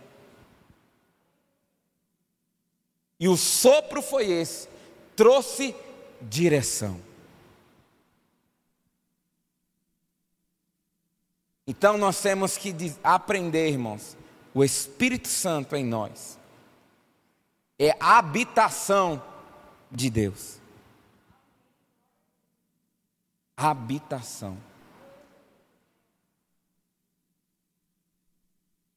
E 3.20 3.28
o 3.28 3.36
sopro 3.36 4.02
foi 4.02 4.30
esse, 4.30 4.68
trouxe 5.14 5.74
direção. 6.20 7.07
Então 11.68 11.98
nós 11.98 12.18
temos 12.22 12.56
que 12.56 12.74
aprender, 13.04 13.68
irmãos, 13.68 14.16
o 14.54 14.64
Espírito 14.64 15.28
Santo 15.28 15.76
em 15.76 15.84
nós 15.84 16.38
é 17.78 17.94
a 18.00 18.16
habitação 18.16 19.22
de 19.90 20.08
Deus. 20.08 20.58
Habitação. 23.54 24.56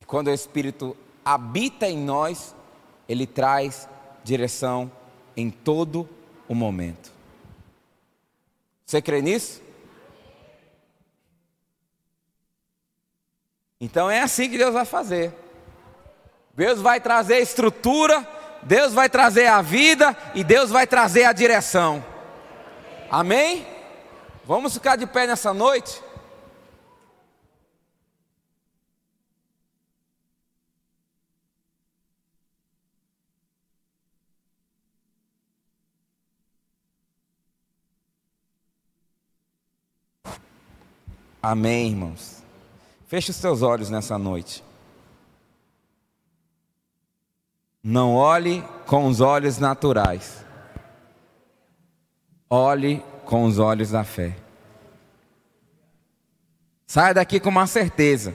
Quando 0.07 0.27
o 0.27 0.33
Espírito 0.33 0.95
habita 1.25 1.89
em 1.89 1.97
nós, 1.97 2.55
ele 3.07 3.27
traz 3.27 3.89
direção 4.23 4.89
em 5.35 5.51
todo 5.51 6.07
o 6.47 6.55
momento. 6.55 7.11
Você 8.85 9.01
crê 9.01 9.21
nisso? 9.21 9.61
Então 13.81 14.11
é 14.11 14.21
assim 14.21 14.47
que 14.47 14.59
Deus 14.59 14.75
vai 14.75 14.85
fazer. 14.85 15.33
Deus 16.53 16.79
vai 16.79 17.01
trazer 17.01 17.35
a 17.35 17.39
estrutura, 17.39 18.27
Deus 18.61 18.93
vai 18.93 19.09
trazer 19.09 19.47
a 19.47 19.59
vida 19.63 20.15
e 20.35 20.43
Deus 20.43 20.69
vai 20.69 20.85
trazer 20.85 21.23
a 21.23 21.33
direção. 21.33 22.05
Amém? 23.09 23.65
Vamos 24.45 24.73
ficar 24.73 24.95
de 24.97 25.07
pé 25.07 25.25
nessa 25.25 25.51
noite? 25.51 25.99
Amém, 41.41 41.89
irmãos. 41.89 42.40
Feche 43.11 43.31
os 43.31 43.35
seus 43.35 43.61
olhos 43.61 43.89
nessa 43.89 44.17
noite. 44.17 44.63
Não 47.83 48.15
olhe 48.15 48.63
com 48.87 49.05
os 49.05 49.19
olhos 49.19 49.57
naturais. 49.57 50.45
Olhe 52.49 53.03
com 53.25 53.43
os 53.43 53.59
olhos 53.59 53.91
da 53.91 54.05
fé. 54.05 54.33
Saia 56.87 57.13
daqui 57.13 57.37
com 57.37 57.49
uma 57.49 57.67
certeza. 57.67 58.33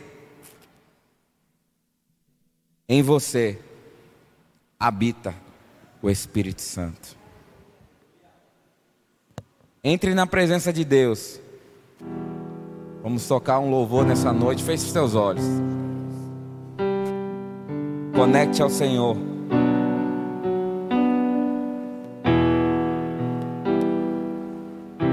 Em 2.87 3.03
você 3.03 3.59
habita 4.79 5.35
o 6.03 6.11
Espírito 6.11 6.61
Santo. 6.61 7.17
Entre 9.83 10.15
na 10.15 10.27
presença 10.27 10.71
de 10.71 10.85
Deus. 10.85 11.41
Vamos 13.07 13.29
tocar 13.29 13.61
um 13.61 13.71
louvor 13.71 14.05
nessa 14.05 14.33
noite. 14.33 14.65
Feche 14.65 14.85
os 14.85 14.91
seus 14.91 15.15
olhos. 15.15 15.45
Conecte 18.13 18.61
ao 18.61 18.69
Senhor. 18.69 19.17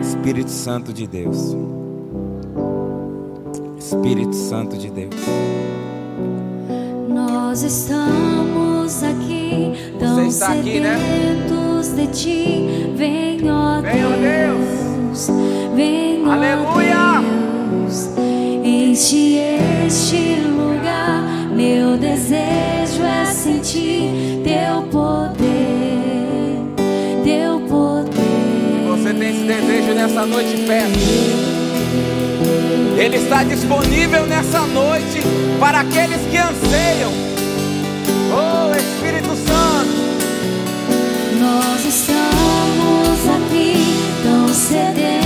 Espírito 0.01 0.49
Santo 0.49 0.91
de 0.91 1.06
Deus. 1.06 1.56
Espírito 3.77 4.34
Santo 4.34 4.75
de 4.75 4.89
Deus. 4.89 5.15
Nós 7.08 7.62
estamos 7.62 9.03
aqui, 9.03 9.71
tão 9.99 10.15
Você 10.15 10.29
está 10.29 10.51
aqui, 10.51 10.79
né? 10.79 10.97
de 11.95 12.08
ti. 12.08 12.93
Vem, 12.95 13.51
ó 13.51 13.82
Vem, 13.82 14.03
ó 14.03 14.10
Deus. 14.17 15.29
Vem, 15.75 16.27
ó 16.27 16.32
Aleluia. 16.32 17.21
Deus. 17.21 17.32
Enche 18.63 19.39
este 19.86 20.41
lugar. 20.41 21.21
Meu 21.56 21.95
desejo 21.95 23.03
é 23.03 23.25
sentir 23.25 24.41
teu 24.43 24.82
poder. 24.91 26.58
Teu 27.23 27.60
poder. 27.67 28.88
Você 28.88 29.13
tem 29.13 29.29
esse 29.29 29.43
desejo 29.43 29.93
nessa 29.93 30.25
noite 30.25 30.58
perto. 30.65 31.43
Ele 32.97 33.17
está 33.17 33.43
disponível 33.43 34.25
nessa 34.25 34.62
noite 34.62 35.21
para 35.60 35.82
aqueles 35.82 36.21
que 36.32 36.38
anseiam. 36.38 37.12
Oh 38.36 38.75
Espírito 38.75 39.36
Santo, 39.36 39.93
Nós 41.39 41.86
estamos 41.86 43.30
aqui 43.36 43.76
tão 44.24 44.47
sedentos 44.47 45.22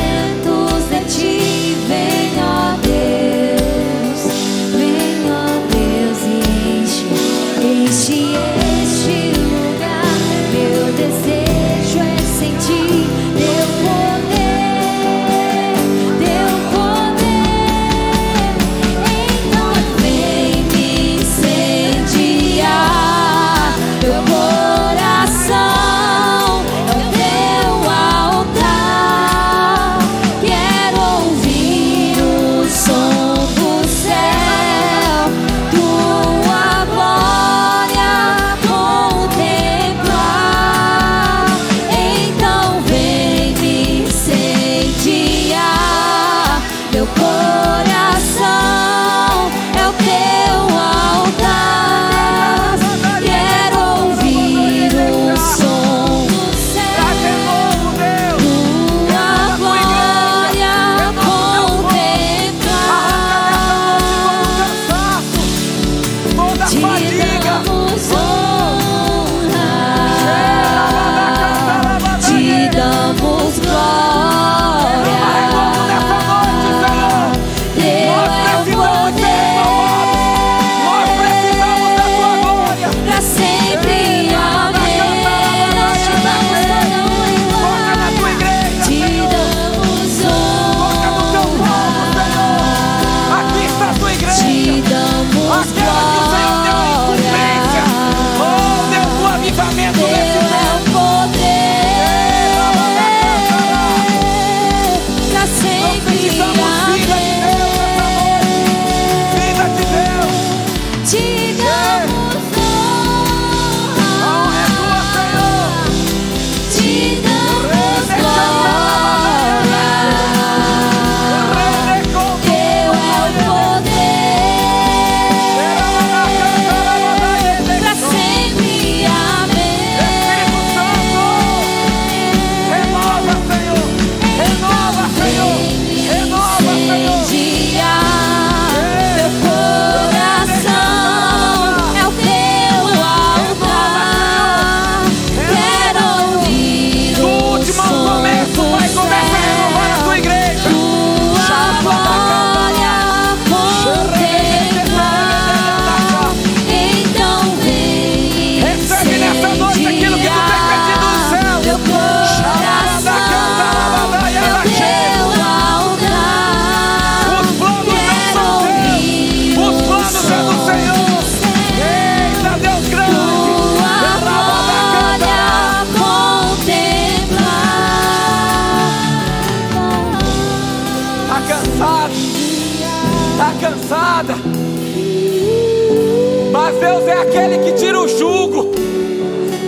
aquele 187.27 187.57
que 187.59 187.71
tira 187.73 187.99
o 187.99 188.07
jugo. 188.07 188.71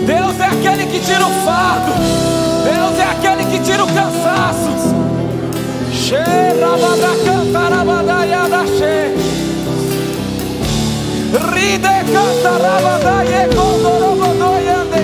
Deus 0.06 0.40
é 0.40 0.46
aquele 0.46 0.86
que 0.86 1.00
tira 1.00 1.26
o 1.26 1.30
fardo. 1.44 1.92
Deus 2.64 2.98
é 2.98 3.04
aquele 3.04 3.44
que 3.50 3.58
tira 3.62 3.84
o 3.84 3.86
cansaço. 3.86 4.70
Ride 11.52 12.04
cantarabadaye 12.12 13.48
condorobodoyande. 13.54 15.02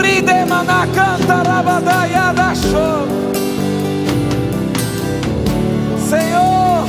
Ride 0.00 0.44
mana 0.48 0.86
cantarabadaya 0.94 2.32
da 2.32 2.54
show. 2.54 3.06
Senhor, 6.08 6.86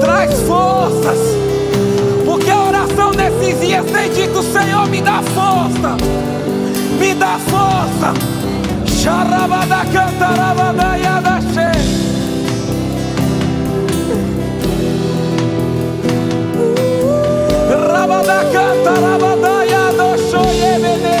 traz 0.00 0.40
forças. 0.42 1.33
Porque 3.74 3.80
a 3.80 3.82
oração 3.82 3.82
desses 3.82 3.82
dias 3.82 3.84
tem 3.86 4.10
dito: 4.12 4.42
Senhor, 4.42 4.88
me 4.88 5.00
dá 5.00 5.22
força. 5.22 5.96
Me 6.98 7.14
dá 7.14 7.38
força. 7.38 8.14
Charabada 8.86 9.84
cantarabada 9.86 10.96
yadache. 10.96 11.70
Rabada 17.68 18.44
cantarabada 18.52 19.64
yadoshoyemene. 19.64 21.18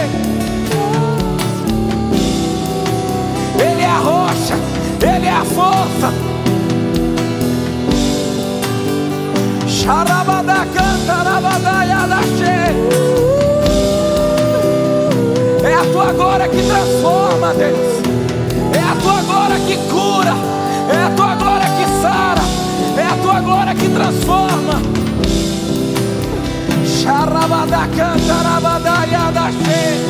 Ele 3.58 3.82
é 3.82 3.86
a 3.86 3.98
rocha, 3.98 4.54
Ele 5.02 5.26
é 5.26 5.32
a 5.32 5.44
força. 5.44 6.12
Charabada 9.66 10.66
cantarabada 10.66 10.93
glória 16.34 16.48
que 16.48 16.62
transforma, 16.66 17.54
Deus. 17.54 18.02
É 18.74 18.80
a 18.80 18.96
tua 19.00 19.22
glória 19.22 19.56
que 19.60 19.76
cura. 19.88 20.34
É 20.92 21.04
a 21.04 21.10
tua 21.10 21.34
glória 21.36 21.66
que 21.66 22.02
sara. 22.02 22.42
É 22.96 23.04
a 23.04 23.16
tua 23.22 23.40
glória 23.40 23.74
que 23.74 23.88
transforma. 23.88 24.82
Charabada 26.84 27.86
cantarabada 27.96 29.06
yadache. 29.06 30.00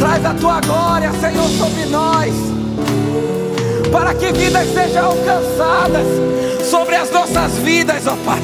Traz 0.00 0.24
a 0.24 0.34
tua 0.34 0.60
glória, 0.62 1.12
Senhor, 1.20 1.48
sobre 1.50 1.86
nós. 1.86 2.34
Para 3.92 4.14
que 4.14 4.32
vidas 4.32 4.66
sejam 4.74 5.04
alcançadas 5.06 6.06
sobre 6.68 6.96
as 6.96 7.10
nossas 7.12 7.52
vidas, 7.58 8.04
ó 8.08 8.16
Pai. 8.24 8.42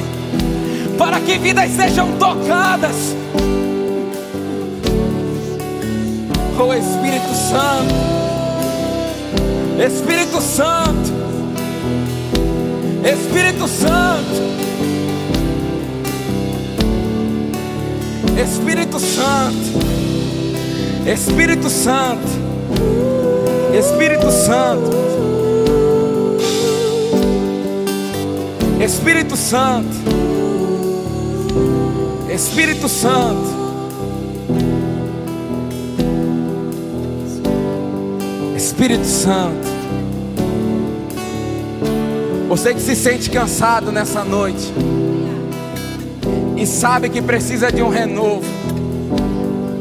Para 0.97 1.19
que 1.19 1.37
vidas 1.37 1.71
sejam 1.73 2.13
tocadas. 2.13 3.26
Oh 6.59 6.73
Espírito 6.73 7.35
Santo, 7.35 7.95
Espírito 9.79 10.41
Santo, 10.41 11.13
Espírito 13.05 13.69
Santo, 13.69 14.43
Espírito 18.41 18.99
Santo, 18.99 19.57
Espírito 21.07 21.69
Santo, 21.69 22.29
Espírito 23.79 24.31
Santo, 24.31 24.91
Espírito 28.81 29.37
Santo, 29.37 29.97
Espírito 32.33 32.89
Santo. 32.89 33.56
Espírito 38.77 39.07
Santo. 39.07 39.67
Você 42.47 42.75
que 42.75 42.81
se 42.83 42.95
sente 42.95 43.31
cansado 43.31 43.91
nessa 43.91 44.23
noite 44.23 44.71
e 46.59 46.67
sabe 46.67 47.09
que 47.09 47.23
precisa 47.23 47.73
de 47.73 47.83
um 47.83 47.89
renovo, 47.89 48.45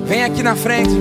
vem 0.05 0.23
aqui 0.23 0.41
na 0.41 0.55
frente. 0.55 0.91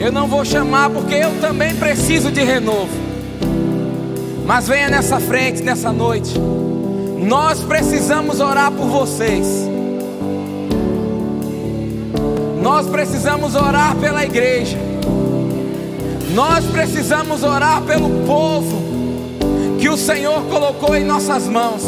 Eu 0.00 0.10
não 0.10 0.26
vou 0.26 0.42
chamar 0.42 0.88
porque 0.88 1.16
eu 1.16 1.38
também 1.38 1.74
preciso 1.74 2.32
de 2.32 2.42
renovo. 2.42 2.88
Mas 4.46 4.68
venha 4.68 4.88
nessa 4.88 5.20
frente, 5.20 5.62
nessa 5.62 5.92
noite. 5.92 6.32
Nós 7.18 7.60
precisamos 7.60 8.40
orar 8.40 8.72
por 8.72 8.86
vocês. 8.86 9.46
Nós 12.62 12.86
precisamos 12.86 13.54
orar 13.54 13.94
pela 13.96 14.24
igreja. 14.24 14.87
Nós 16.34 16.64
precisamos 16.66 17.42
orar 17.42 17.82
pelo 17.82 18.10
povo 18.26 18.82
que 19.80 19.88
o 19.88 19.96
Senhor 19.96 20.42
colocou 20.44 20.94
em 20.94 21.04
nossas 21.04 21.46
mãos. 21.46 21.82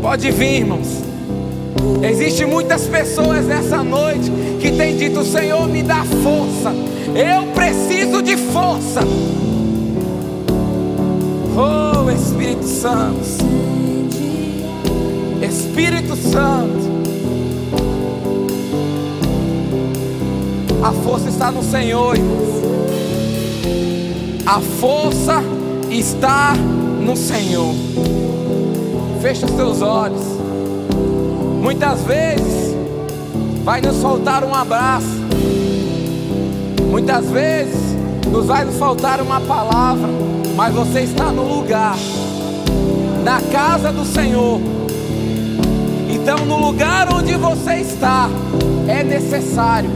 Pode 0.00 0.30
vir, 0.30 0.60
irmãos. 0.60 1.02
Existem 2.02 2.46
muitas 2.46 2.86
pessoas 2.86 3.46
nessa 3.46 3.82
noite 3.82 4.30
que 4.60 4.70
têm 4.72 4.96
dito: 4.96 5.24
Senhor, 5.24 5.66
me 5.66 5.82
dá 5.82 6.04
força. 6.04 6.72
Eu 7.14 7.52
preciso 7.52 8.22
de 8.22 8.36
força. 8.36 9.00
Oh, 11.56 12.10
Espírito 12.10 12.64
Santo. 12.64 13.20
Espírito 15.42 16.16
Santo. 16.16 16.83
A 20.84 20.92
força 20.92 21.30
está 21.30 21.50
no 21.50 21.62
Senhor, 21.62 22.14
irmãos. 22.14 22.62
A 24.44 24.60
força 24.60 25.42
está 25.90 26.52
no 27.00 27.16
Senhor. 27.16 27.74
Feche 29.22 29.46
os 29.46 29.50
seus 29.52 29.80
olhos. 29.80 30.20
Muitas 31.62 32.02
vezes 32.02 32.76
vai 33.64 33.80
nos 33.80 33.96
faltar 34.02 34.44
um 34.44 34.54
abraço. 34.54 35.06
Muitas 36.90 37.30
vezes 37.30 37.96
nos 38.30 38.44
vai 38.44 38.66
nos 38.66 38.76
faltar 38.76 39.22
uma 39.22 39.40
palavra, 39.40 40.10
mas 40.54 40.74
você 40.74 41.00
está 41.00 41.32
no 41.32 41.44
lugar, 41.44 41.96
na 43.24 43.40
casa 43.50 43.90
do 43.90 44.04
Senhor. 44.04 44.60
Então, 46.10 46.44
no 46.44 46.58
lugar 46.58 47.10
onde 47.10 47.34
você 47.36 47.76
está, 47.76 48.28
é 48.86 49.02
necessário 49.02 49.90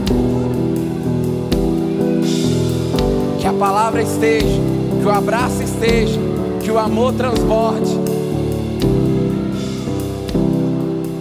a 3.49 3.53
palavra 3.53 4.03
esteja, 4.03 4.61
que 5.01 5.07
o 5.07 5.09
abraço 5.09 5.63
esteja, 5.63 6.19
que 6.61 6.69
o 6.69 6.77
amor 6.77 7.13
transborde. 7.13 7.97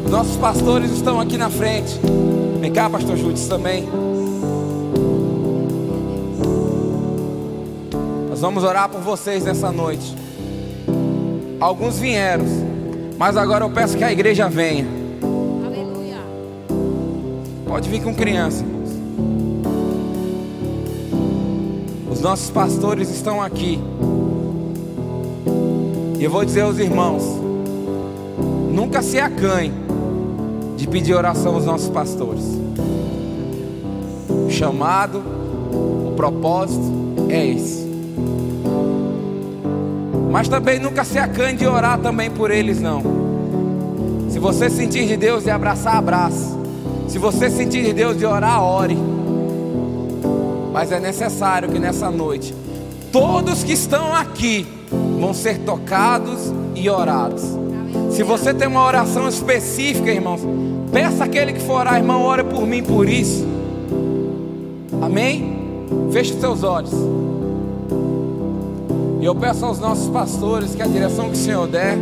Os 0.05 0.11
nossos 0.11 0.37
pastores 0.37 0.91
estão 0.91 1.19
aqui 1.19 1.39
na 1.39 1.49
frente. 1.49 1.99
Vem 2.61 2.71
cá, 2.71 2.91
pastor 2.91 3.17
Júdice 3.17 3.49
também. 3.49 3.89
Nós 8.29 8.41
vamos 8.41 8.63
orar 8.63 8.91
por 8.91 9.01
vocês 9.01 9.45
nessa 9.45 9.73
noite. 9.73 10.15
Alguns 11.59 11.99
vieram, 11.99 12.45
mas 13.17 13.39
agora 13.39 13.65
eu 13.65 13.71
peço 13.71 13.97
que 13.97 14.05
a 14.05 14.13
igreja 14.13 14.51
venha. 14.51 14.87
Aleluia. 15.65 16.19
Pode 17.67 17.89
vir 17.89 18.03
com 18.03 18.15
criança. 18.15 18.78
Os 22.11 22.21
nossos 22.21 22.51
pastores 22.51 23.11
estão 23.11 23.43
aqui. 23.43 23.79
E 26.19 26.25
eu 26.25 26.31
vou 26.31 26.45
dizer 26.45 26.63
aos 26.63 26.79
irmãos: 26.79 27.23
nunca 28.73 29.03
se 29.03 29.19
acanhe 29.19 29.73
de 30.77 30.87
pedir 30.89 31.15
oração 31.15 31.55
aos 31.55 31.65
nossos 31.65 31.89
pastores. 31.89 32.45
O 34.47 34.51
chamado, 34.51 35.19
o 35.19 36.15
propósito 36.17 36.93
é 37.29 37.47
esse. 37.47 37.87
Mas 40.31 40.49
também 40.49 40.79
nunca 40.79 41.05
se 41.05 41.19
acanhe 41.19 41.57
de 41.57 41.67
orar 41.67 41.99
também 41.99 42.31
por 42.31 42.51
eles, 42.51 42.81
não. 42.81 43.03
Se 44.29 44.39
você 44.39 44.71
sentir 44.71 45.07
de 45.07 45.17
Deus 45.17 45.45
de 45.45 45.51
abraçar, 45.51 45.97
abraça. 45.97 46.57
Se 47.09 47.19
você 47.19 47.51
sentir 47.51 47.85
de 47.85 47.93
Deus 47.93 48.17
de 48.17 48.27
orar, 48.27 48.63
ore. 48.63 48.97
Mas 50.79 50.93
é 50.93 51.01
necessário 51.01 51.69
que 51.69 51.79
nessa 51.81 52.09
noite 52.09 52.55
todos 53.11 53.65
que 53.65 53.73
estão 53.73 54.15
aqui 54.15 54.65
vão 55.19 55.35
ser 55.35 55.59
tocados 55.59 56.53
e 56.77 56.89
orados. 56.89 57.43
Se 58.13 58.23
você 58.23 58.55
tem 58.55 58.69
uma 58.69 58.87
oração 58.87 59.29
específica, 59.29 60.09
irmãos, 60.09 60.41
peça 60.93 61.25
aquele 61.25 61.53
que 61.53 61.59
for 61.59 61.81
orar, 61.81 61.97
irmão, 61.97 62.23
ore 62.23 62.45
por 62.45 62.65
mim 62.65 62.85
por 62.85 63.09
isso. 63.09 63.45
Amém? 65.03 65.89
Feche 66.13 66.35
os 66.35 66.41
seus 66.41 66.63
olhos. 66.63 66.93
E 69.21 69.25
eu 69.25 69.35
peço 69.35 69.65
aos 69.65 69.81
nossos 69.81 70.09
pastores 70.09 70.77
que 70.77 70.83
a 70.83 70.87
direção 70.87 71.25
que 71.25 71.33
o 71.33 71.41
Senhor 71.41 71.67
der, 71.67 71.99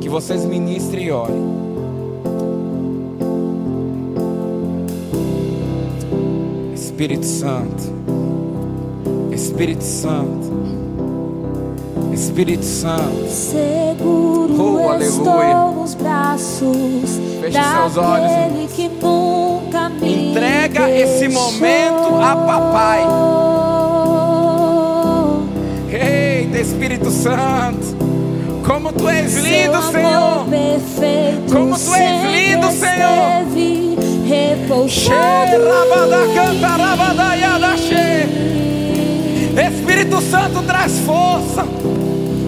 que 0.00 0.08
vocês 0.08 0.46
ministrem 0.46 1.08
e 1.08 1.12
orem. 1.12 1.67
Espírito 6.98 7.26
Santo, 7.26 7.92
Espírito 9.30 9.84
Santo, 9.84 10.52
Espírito 12.12 12.64
Santo. 12.64 13.28
Seguro 13.30 14.82
oh, 14.82 14.88
aleluia. 14.90 15.06
estou 15.06 15.74
nos 15.76 15.94
braços 15.94 17.20
seus 17.40 17.96
olhos. 17.96 18.72
Que 18.74 18.88
nunca 18.88 19.88
me 19.90 20.30
Entrega 20.30 20.86
deixou. 20.86 21.14
esse 21.14 21.28
momento 21.28 22.16
a 22.16 22.34
papai. 22.34 23.04
Eita, 25.92 26.58
Espírito 26.58 27.12
Santo. 27.12 27.96
Como 28.66 28.92
tu 28.92 29.08
és 29.08 29.36
lindo, 29.36 29.80
Senhor. 29.92 30.46
Como 31.52 31.78
tu 31.78 31.94
és 31.94 32.22
lindo, 32.24 32.72
Senhor. 32.72 33.38
Repousado. 34.26 35.48
Cantará. 36.34 36.87
Santo 40.30 40.62
traz 40.62 40.98
força. 41.00 41.66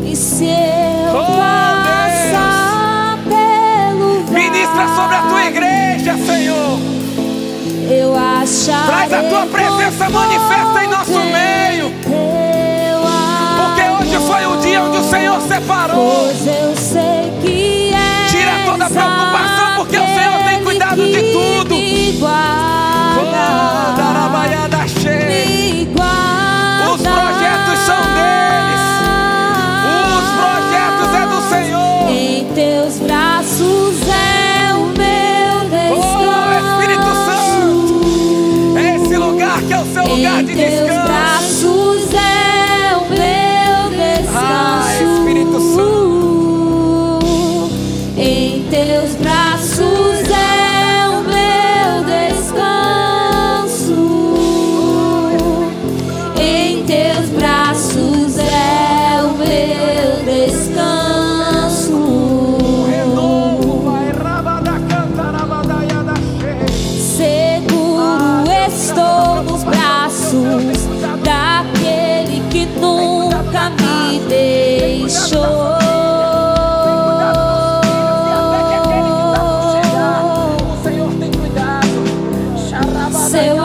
E 0.04 0.14
se 0.14 0.44
eu 0.44 1.14
oh, 1.14 1.36
passar 1.86 3.18
pelo 3.24 4.22
vale, 4.24 4.50
Ministra 4.50 4.86
sobre 4.94 5.16
a 5.16 5.22
tua 5.22 5.44
igreja, 5.46 6.16
Senhor. 6.26 6.78
Eu. 7.90 8.10
Traz 8.86 9.12
a 9.12 9.22
tua 9.22 9.46
presença 9.46 10.10
manifesta 10.10 10.84
em 10.84 10.88
nosso 10.88 11.18
meio. 11.18 11.90
Porque 13.56 13.82
hoje 13.90 14.26
foi 14.26 14.46
o 14.46 14.56
dia 14.60 14.82
onde 14.82 14.98
o 14.98 15.04
Senhor 15.04 15.40
separou. 15.40 16.26
Pois 16.26 16.46
eu 16.46 16.76
sei 16.76 17.32
que 17.42 17.92
Tira 18.30 18.52
toda 18.64 18.90
preocupação, 18.90 19.76
porque 19.76 19.96
o 19.96 20.06
Senhor 20.06 20.44
tem 20.48 20.62
cuidado 20.64 21.02
de 21.02 21.32
tudo. 21.32 21.74
someday. 27.90 28.19
seu 83.30 83.59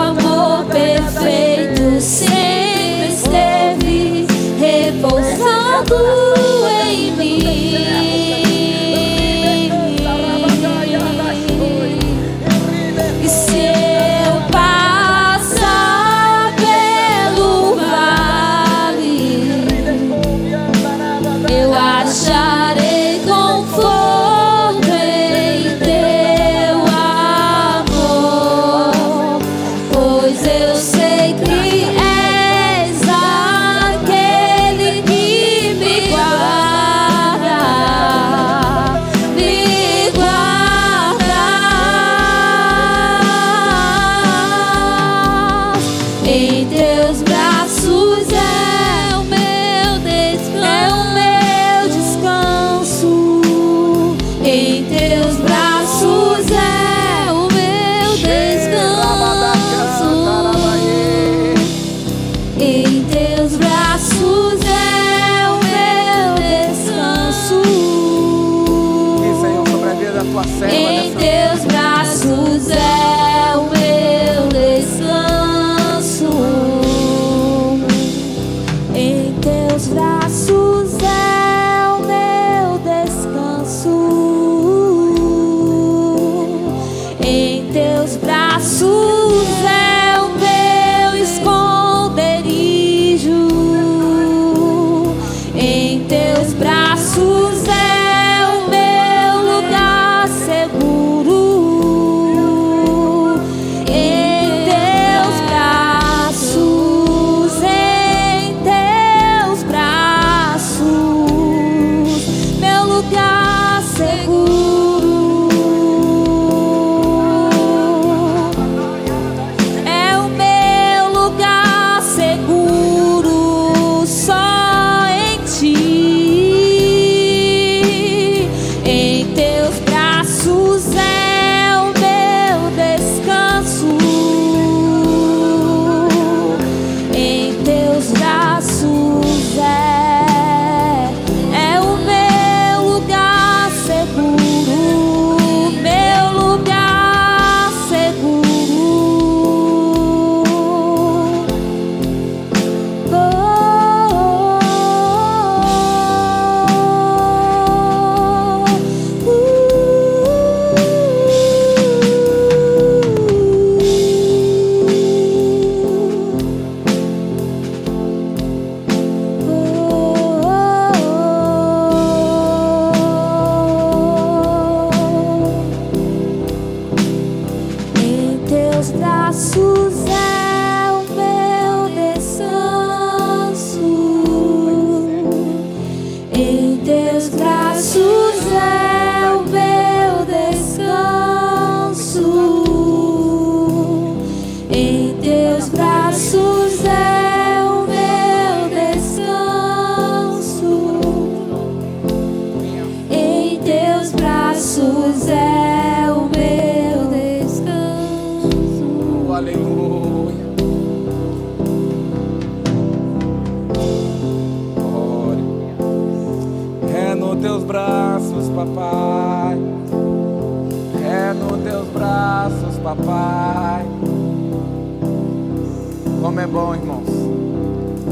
bom, 226.56 226.74
irmãos, 226.74 227.10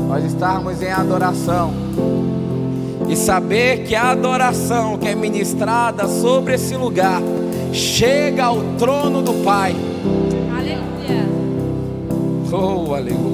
nós 0.10 0.26
estarmos 0.26 0.82
em 0.82 0.92
adoração 0.92 1.74
e 3.08 3.16
saber 3.16 3.86
que 3.86 3.96
a 3.96 4.10
adoração 4.10 4.98
que 4.98 5.08
é 5.08 5.16
ministrada 5.16 6.10
sobre 6.10 6.56
esse 6.56 6.76
lugar 6.76 7.22
chega 7.72 8.44
ao 8.44 8.58
trono 8.78 9.22
do 9.22 9.34
Pai. 9.46 9.74
Aleluia. 10.54 11.26
Oh, 12.52 12.94
aleluia. 12.94 13.34